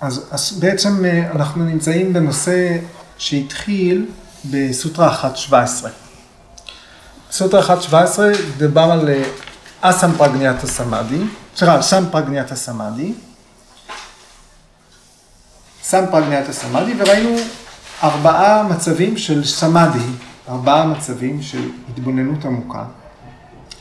אז, 0.00 0.26
אז 0.30 0.52
בעצם 0.60 1.04
אה, 1.04 1.30
אנחנו 1.30 1.64
נמצאים 1.64 2.12
בנושא 2.12 2.78
שהתחיל 3.18 4.06
בסוטרה 4.50 5.22
1.17. 5.50 5.54
סוטרה 7.30 7.76
1.17 7.76 7.94
דובר 8.58 8.82
על 8.82 9.08
אה, 9.08 9.22
אסם 9.80 10.12
פרגניאטה 10.18 10.66
סמאדי, 10.66 11.20
סליחה, 11.56 11.82
סם 11.82 12.04
פרגניאטה 12.10 12.56
סמאדי, 12.56 13.12
סם 15.82 16.04
פרגניאטה 16.10 16.52
סמאדי, 16.52 16.94
וראינו 16.98 17.36
ארבעה 18.02 18.62
מצבים 18.62 19.16
של 19.16 19.44
סמאדי, 19.44 20.06
ארבעה 20.48 20.86
מצבים 20.86 21.42
של 21.42 21.70
התבוננות 21.88 22.44
עמוקה. 22.44 22.84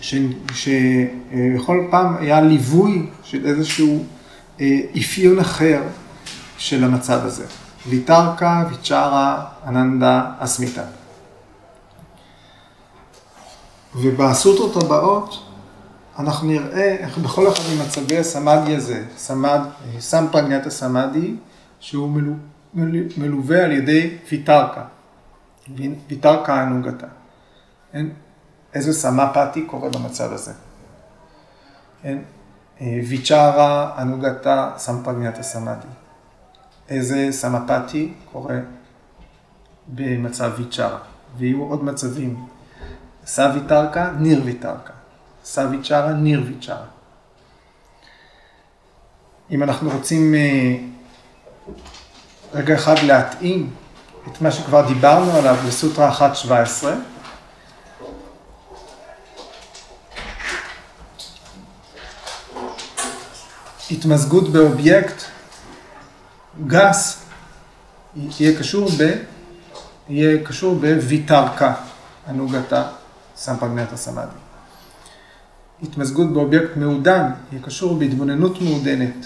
שבכל 0.01 1.87
פעם 1.91 2.17
היה 2.17 2.41
ליווי 2.41 3.09
של 3.23 3.45
איזשהו 3.45 4.05
אה, 4.61 4.79
אפיון 4.99 5.39
אחר 5.39 5.83
של 6.57 6.83
המצב 6.83 7.19
הזה. 7.23 7.45
ויטרקה, 7.89 8.63
ויצ'רה, 8.69 9.45
אננדה, 9.67 10.31
אסמיתה. 10.39 10.83
ובסוטרות 13.95 14.83
הבאות 14.83 15.43
אנחנו 16.19 16.47
נראה 16.47 16.95
איך 16.99 17.17
בכל 17.17 17.47
אחד 17.47 17.63
ממצבי 17.75 18.17
הסמאדי 18.17 18.75
הזה, 18.75 19.03
סמד, 19.17 19.59
סם 19.99 20.25
פרגניית 20.31 20.65
הסמאדי, 20.65 21.35
שהוא 21.79 22.09
מלו, 22.09 22.33
מלו, 22.73 22.99
מלווה 23.17 23.63
על 23.63 23.71
ידי 23.71 24.17
ויטרקה, 24.31 24.83
ויטרקה 26.07 26.63
אנוגתה. 26.63 27.07
איזה 28.73 28.93
סמפתי 28.93 29.65
קורה 29.65 29.89
במצב 29.89 30.33
הזה. 30.33 30.53
כן? 32.01 32.17
אה, 32.81 32.99
ויצ'רה 33.09 34.01
אנוגתה 34.01 34.71
סמפגניית 34.77 35.37
הסמאדי. 35.37 35.87
איזה 36.89 37.27
סמפתי 37.31 38.13
קורה 38.31 38.55
במצב 39.87 40.51
ויצ'רה. 40.57 40.99
ויהיו 41.37 41.63
עוד 41.63 41.83
מצבים. 41.83 42.45
סוויטרקה, 43.25 44.11
ניר 44.19 44.41
ויטרקה. 44.45 44.93
סוויצ'רה, 45.43 46.13
ניר 46.13 46.43
ויצ'רה. 46.47 46.85
אם 49.51 49.63
אנחנו 49.63 49.89
רוצים 49.89 50.35
אה, 50.35 50.75
רגע 52.53 52.75
אחד 52.75 52.95
להתאים 53.03 53.69
את 54.27 54.41
מה 54.41 54.51
שכבר 54.51 54.87
דיברנו 54.87 55.31
עליו 55.31 55.55
בסוטרה 55.67 56.17
1.17, 56.17 56.85
התמזגות 63.91 64.49
באובייקט 64.49 65.23
גס 66.67 67.25
יהיה 68.15 68.59
קשור 68.59 68.89
ב... 68.99 69.11
יהיה 70.09 70.43
קשור 70.43 70.75
בוויתרקה, 70.75 71.73
הנוגתה 72.27 72.87
סמפגנטה 73.35 73.97
סמאדי. 73.97 74.31
התמזגות 75.83 76.33
באובייקט 76.33 76.75
מעודן 76.75 77.31
יהיה 77.51 77.63
קשור 77.63 77.99
בהתבוננות 77.99 78.61
מעודנת. 78.61 79.25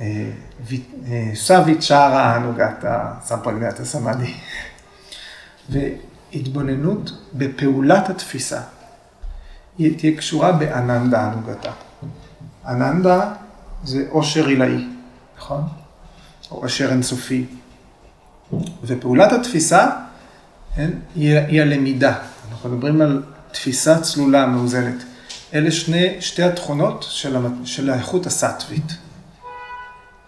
אה, 0.00 0.30
אה, 1.08 1.30
סווית 1.34 1.82
שערה 1.82 2.34
הנוגתה 2.34 3.12
סמפגנטה 3.24 3.84
סמאדי. 3.84 4.34
והתבוננות 5.68 7.10
בפעולת 7.34 8.10
התפיסה. 8.10 8.60
היא 9.78 9.98
תהיה 9.98 10.16
קשורה 10.16 10.52
באננדה 10.52 11.20
הנוגתה. 11.20 11.70
אננדה 12.68 13.32
זה 13.84 14.04
עושר 14.10 14.46
עילאי, 14.46 14.86
נכון? 15.38 15.62
או 16.50 16.56
עושר 16.56 16.90
אינסופי. 16.90 17.44
ופעולת 18.84 19.32
התפיסה 19.32 19.90
כן, 20.76 20.90
היא, 21.14 21.38
היא 21.38 21.62
הלמידה. 21.62 22.14
אנחנו 22.52 22.68
מדברים 22.70 23.00
על 23.00 23.22
תפיסה 23.52 24.00
צלולה, 24.00 24.46
מאוזנת. 24.46 25.02
אלה 25.54 25.70
שני, 25.70 26.20
שתי 26.20 26.42
התכונות 26.42 27.06
של, 27.08 27.36
המ- 27.36 27.66
של 27.66 27.90
האיכות 27.90 28.26
הסטווית. 28.26 28.92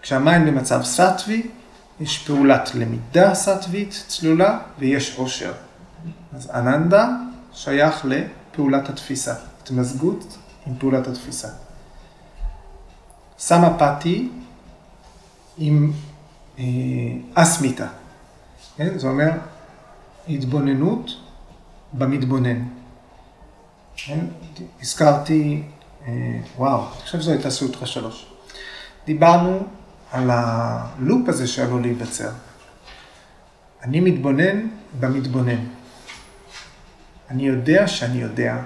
כשהמים 0.01 0.45
במצב 0.45 0.81
סטווי, 0.83 1.47
יש 1.99 2.17
פעולת 2.27 2.71
למידה 2.75 3.33
סטווית 3.35 4.03
צלולה 4.07 4.59
ויש 4.79 5.15
עושר. 5.17 5.51
אז 6.33 6.49
אננדה 6.53 7.09
שייך 7.53 8.05
לפעולת 8.05 8.89
התפיסה, 8.89 9.33
התמזגות 9.63 10.37
עם 10.67 10.73
פעולת 10.79 11.07
התפיסה. 11.07 11.47
סמפתי 13.39 14.29
עם 15.57 15.91
אה, 16.59 16.63
אסמיתה, 17.33 17.87
כן? 18.77 18.99
זה 18.99 19.07
אומר 19.07 19.29
התבוננות 20.29 21.11
במתבונן. 21.93 22.63
כן? 23.95 24.19
הזכרתי, 24.81 25.63
אה, 26.07 26.39
וואו, 26.57 26.79
אני 26.79 27.01
חושב 27.01 27.19
שזו 27.19 27.31
הייתה 27.31 27.49
סוטרה 27.49 27.87
שלוש. 27.87 28.25
דיברנו 29.05 29.59
על 30.11 30.29
הלופ 30.33 31.29
הזה 31.29 31.47
שעלול 31.47 31.81
להיווצר. 31.81 32.31
אני 33.83 33.99
מתבונן 33.99 34.67
במתבונן. 34.99 35.65
אני 37.29 37.47
יודע 37.47 37.87
שאני 37.87 38.21
יודע. 38.21 38.57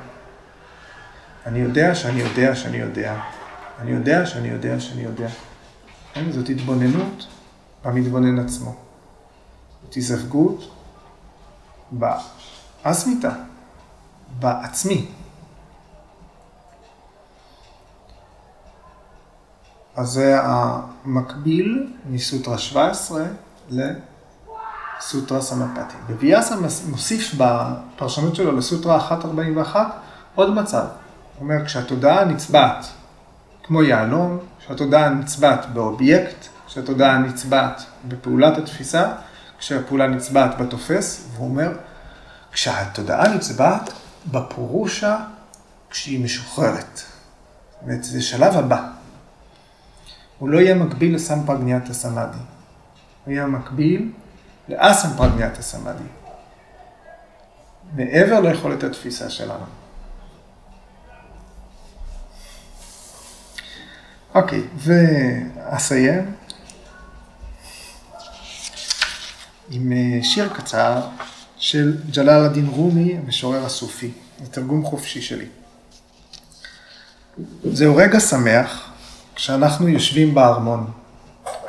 אני 1.45 1.59
יודע 1.59 1.95
שאני 1.95 2.19
יודע 2.19 2.55
שאני 2.55 2.77
יודע. 2.77 3.19
אני 3.83 3.91
יודע 3.91 4.25
שאני 4.25 4.47
יודע 4.47 4.79
שאני 4.79 5.01
יודע. 5.01 5.27
כן? 6.13 6.31
זאת 6.31 6.49
התבוננות 6.49 7.27
במתבונן 7.85 8.39
עצמו. 8.39 8.75
זאת 9.83 9.97
הזווגות 9.97 10.71
באסמיתה, 11.91 13.31
בעצמי. 14.39 15.07
אז 19.95 20.09
זה 20.09 20.39
המקביל 20.43 21.93
מסוטרה 22.09 22.57
17 22.57 23.25
לסוטרה 23.69 25.41
סמפתי. 25.41 25.95
וויאסה 26.09 26.55
מוסיף 26.89 27.35
בפרשנות 27.37 28.35
שלו 28.35 28.57
לסוטרה 28.57 29.07
141 29.09 29.87
עוד 30.35 30.49
מצב. 30.53 30.85
הוא 30.85 31.49
אומר, 31.49 31.65
כשהתודעה 31.65 32.25
נצבעת 32.25 32.85
כמו 33.63 33.83
יהלום, 33.83 34.39
כשהתודעה 34.59 35.09
נצבעת 35.09 35.65
באובייקט, 35.73 36.47
כשהתודעה 36.67 37.17
נצבעת 37.17 37.83
בפעולת 38.07 38.57
התפיסה, 38.57 39.13
כשהפעולה 39.59 40.07
נצבעת 40.07 40.57
בתופס, 40.57 41.27
והוא 41.33 41.49
אומר, 41.49 41.71
כשהתודעה 42.51 43.27
נצבעת 43.35 43.93
בפורושה 44.31 45.17
כשהיא 45.89 46.23
משוחררת. 46.23 46.95
זאת 46.95 47.81
אומרת, 47.81 48.03
זה 48.03 48.21
שלב 48.21 48.57
הבא. 48.57 48.87
הוא 50.39 50.49
לא 50.49 50.57
יהיה 50.57 50.75
מקביל 50.75 51.15
לסמפרגניאטה 51.15 51.93
סמאדי. 51.93 52.37
הוא 53.25 53.33
יהיה 53.33 53.47
מקביל 53.47 54.11
לאסמפרגניאטה 54.69 55.61
סמאדי. 55.61 56.03
מעבר 57.95 58.39
ליכולת 58.39 58.83
התפיסה 58.83 59.29
שלנו. 59.29 59.82
אוקיי, 64.35 64.61
ואסיים 64.77 66.31
עם 69.69 69.91
אה, 69.91 70.23
שיר 70.23 70.49
קצר 70.53 71.01
של 71.57 71.97
ג'לאל 72.11 72.45
א-דין 72.45 72.67
רומי, 72.67 73.17
המשורר 73.17 73.65
הסופי. 73.65 74.11
זה 74.39 74.51
תרגום 74.51 74.85
חופשי 74.85 75.21
שלי. 75.21 75.45
זהו 77.63 77.95
רגע 77.95 78.19
שמח 78.19 78.91
כשאנחנו 79.35 79.87
יושבים 79.87 80.33
בארמון, 80.33 80.91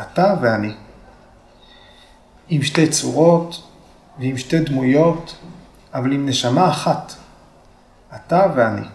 אתה 0.01 0.35
ואני, 0.43 0.75
עם 2.49 2.63
שתי 2.63 2.89
צורות 2.89 3.63
ועם 4.19 4.39
שתי 4.39 4.61
דמויות, 4.61 5.37
אבל 5.95 6.13
עם 6.13 6.29
נשמה 6.29 6.71
אחת, 6.71 7.13
אתה 8.15 8.47
ואני. 8.57 8.87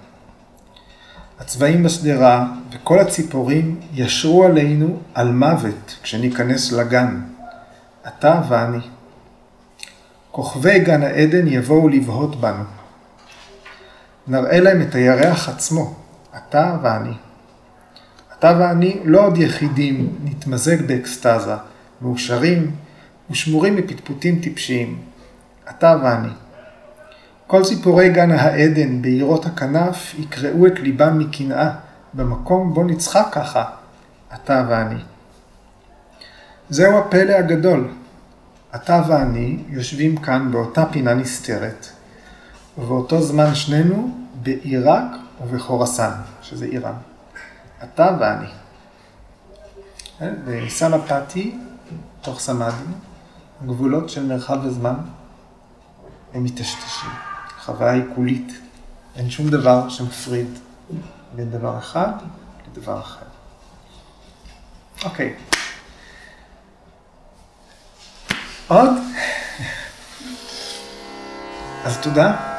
הצבעים 1.40 1.84
בשדרה 1.84 2.48
וכל 2.72 3.00
הציפורים 3.00 3.80
ישרו 3.94 4.46
עלינו 4.46 5.00
על 5.14 5.32
מוות 5.32 5.98
כשניכנס 6.04 6.72
לגן, 6.72 7.22
אתה 8.08 8.42
ואני. 8.50 8.82
כוכבי 10.32 10.80
גן 10.80 11.04
העדן 11.04 11.48
יבואו 11.48 11.90
לבהות 11.90 12.42
בנו. 12.42 12.64
נראה 14.28 14.60
להם 14.60 14.82
את 14.82 14.96
הירח 14.96 15.50
עצמו, 15.50 15.96
אתה 16.38 16.78
ואני. 16.82 17.14
אתה 18.40 18.58
ואני 18.60 19.00
לא 19.06 19.26
עוד 19.26 19.38
יחידים, 19.38 20.16
נתמזג 20.24 20.82
באקסטזה, 20.88 21.56
מאושרים 22.02 22.72
ושמורים 23.30 23.76
מפטפוטים 23.76 24.40
טיפשיים. 24.40 25.02
אתה 25.70 25.98
ואני. 26.04 26.30
כל 27.50 27.64
סיפורי 27.64 28.10
גן 28.10 28.32
העדן 28.32 29.02
בעירות 29.02 29.46
הכנף 29.46 30.16
יקרעו 30.20 30.68
את 30.68 30.80
ליבם 30.80 31.20
מקנאה 31.20 31.70
במקום 32.14 32.74
בו 32.74 32.84
נצחק 32.84 33.28
ככה, 33.32 33.66
אתה 34.34 34.66
ואני. 34.70 35.02
זהו 36.70 36.98
הפלא 36.98 37.34
הגדול. 37.34 37.92
אתה 38.76 39.02
ואני 39.08 39.64
יושבים 39.68 40.18
כאן 40.18 40.52
באותה 40.52 40.86
פינה 40.86 41.14
נסתרת, 41.14 41.88
ובאותו 42.78 43.22
זמן 43.22 43.56
שנינו 43.56 44.26
בעיראק 44.44 45.06
ובחורסן, 45.42 46.12
שזה 46.42 46.66
איראן. 46.66 46.96
אתה 47.84 48.18
ואני. 48.20 48.50
וסמפתי, 50.46 51.58
תוך 52.22 52.40
סמאדי, 52.40 52.94
הגבולות 53.64 54.10
של 54.10 54.26
מרחב 54.26 54.66
וזמן 54.66 54.96
הם 56.34 56.44
מטשטשים. 56.44 57.29
חוויה 57.70 57.92
היא 57.92 58.04
קולית. 58.16 58.52
אין 59.16 59.30
שום 59.30 59.50
דבר 59.50 59.90
שמפריד 59.90 60.60
בין 61.36 61.52
דבר 61.52 61.78
אחד 61.78 62.12
לדבר 62.68 63.00
אחר. 63.00 63.26
אוקיי. 65.04 65.36
עוד? 68.68 68.90
אז 71.84 71.98
תודה. 72.02 72.59